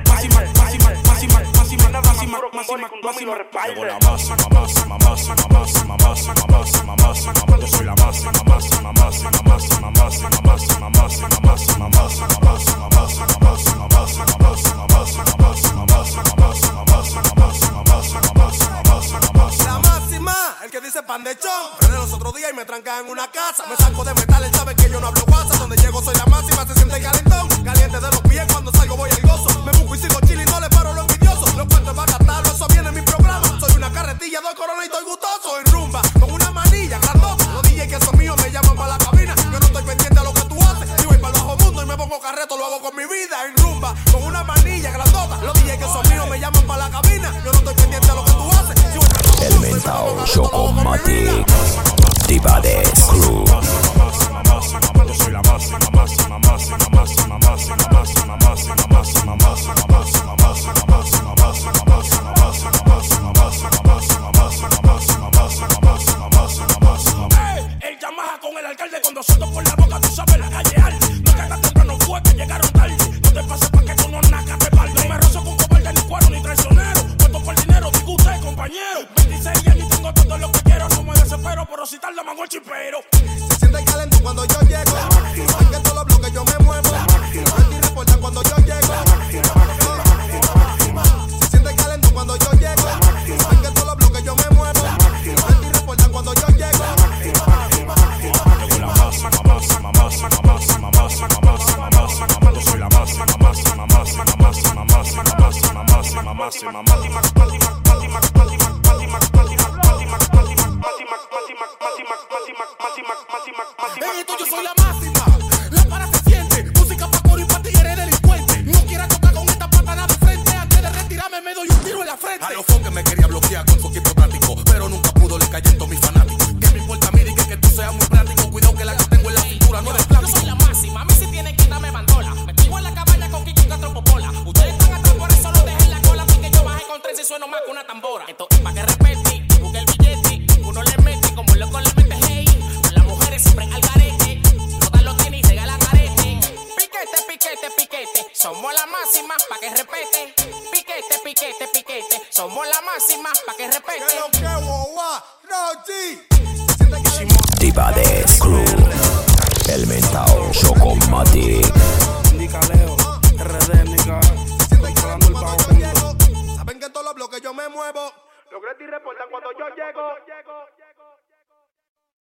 máxima, 0.05 0.43
máxima, 0.59 0.91
máxima, 1.07 1.60
la 19.65 19.79
máxima, 19.79 20.57
el 20.63 20.71
que 20.71 20.81
dice 20.81 21.03
pan 21.03 21.25
de 21.25 21.37
los 21.91 22.13
otros 22.13 22.35
días 22.35 22.51
y 22.53 22.57
me 22.57 22.65
trancan 22.65 23.05
en 23.05 23.11
una 23.11 23.29
casa. 23.31 23.65
Me 23.69 23.77
saco 23.77 24.05
de 24.05 24.15
metal, 24.15 24.51
que 24.77 24.91
yo 24.91 25.01
no 25.01 25.09
hablo 25.09 25.23
guasa. 25.27 25.59
Donde 25.59 25.77
llego 25.77 26.01
soy 26.03 26.15
la 26.15 26.27
máxima, 26.27 26.67
se 26.67 26.75
siente 26.75 27.01
calentón. 27.01 27.49
Caliente 27.65 27.99
de 27.99 28.07
los 28.07 28.21
pies, 28.23 28.47
cuando 28.53 28.71
salgo 28.73 28.97
voy 28.97 29.11
al 29.11 29.23
gozo. 29.23 29.65
Me 29.65 29.73
busco 29.73 29.95
y 29.95 29.99
sigo 29.99 30.21
chilling 30.21 30.50
te 31.91 31.97
va 31.97 32.03
a 32.05 32.07
gastar, 32.07 32.47
eso 32.47 32.67
viene 32.69 32.89
en 32.89 32.95
mi 32.95 33.03
programa. 33.03 33.59
Soy 33.59 33.77
una 33.77 33.91
carretilla, 33.93 34.41
doy 34.41 34.55
corona 34.55 34.83
y 34.83 34.87
estoy 34.87 35.05
gustoso 35.05 35.59
en 35.59 35.73
rumba. 35.73 36.03
Con 36.21 36.31
una 36.31 36.51
manilla, 36.51 36.99
grandota. 36.99 37.45
Los 37.53 37.63
DJ 37.63 37.89
que 37.89 37.99
son 38.05 38.17
míos 38.19 38.37
me 38.43 38.51
llaman 38.51 38.77
para 38.77 38.89
la 38.91 38.99
cabina. 38.99 39.35
Yo 39.37 39.59
no 39.59 39.67
estoy 39.67 39.83
pendiente 39.83 40.19
a 40.19 40.23
lo 40.23 40.33
que 40.33 40.43
tú 40.43 40.57
haces. 40.63 40.89
Si 40.99 41.07
voy 41.07 41.19
para 41.19 41.35
el 41.35 41.43
bajo 41.43 41.57
mundo 41.57 41.83
y 41.83 41.87
me 41.87 41.97
pongo 41.97 42.21
carreto, 42.21 42.57
lo 42.57 42.67
hago 42.67 42.81
con 42.81 42.97
mi 42.97 43.05
vida 43.05 43.47
en 43.47 43.57
rumba. 43.57 43.95
Con 44.13 44.23
una 44.23 44.45
manilla, 44.45 44.91
grandota. 44.91 45.37
Los 45.43 45.55
DJ 45.55 45.79
que 45.79 45.85
son 45.85 46.09
míos 46.09 46.29
me 46.29 46.39
llaman 46.39 46.63
para 46.67 46.89
la 46.89 46.91
cabina. 46.91 47.33
Yo 47.45 47.53
no 47.53 47.59
estoy 47.59 47.75
pendiente 47.75 48.11
a 48.11 48.15
lo 48.15 48.25
que 48.25 48.33
tú 48.33 48.51
haces. 48.51 48.93
Si 48.93 48.99
voy 48.99 49.09
para 49.09 49.21
el 49.21 49.27
bajo 49.27 49.37
mundo, 49.37 49.61
me 49.61 49.75
pongo 49.75 49.83
carreto, 49.83 50.43
lo 50.43 50.59
hago 50.59 50.75
con 50.75 50.85
mi 50.85 51.13
vida. 51.13 51.45
Divades 52.29 53.05
Crew. 53.11 53.50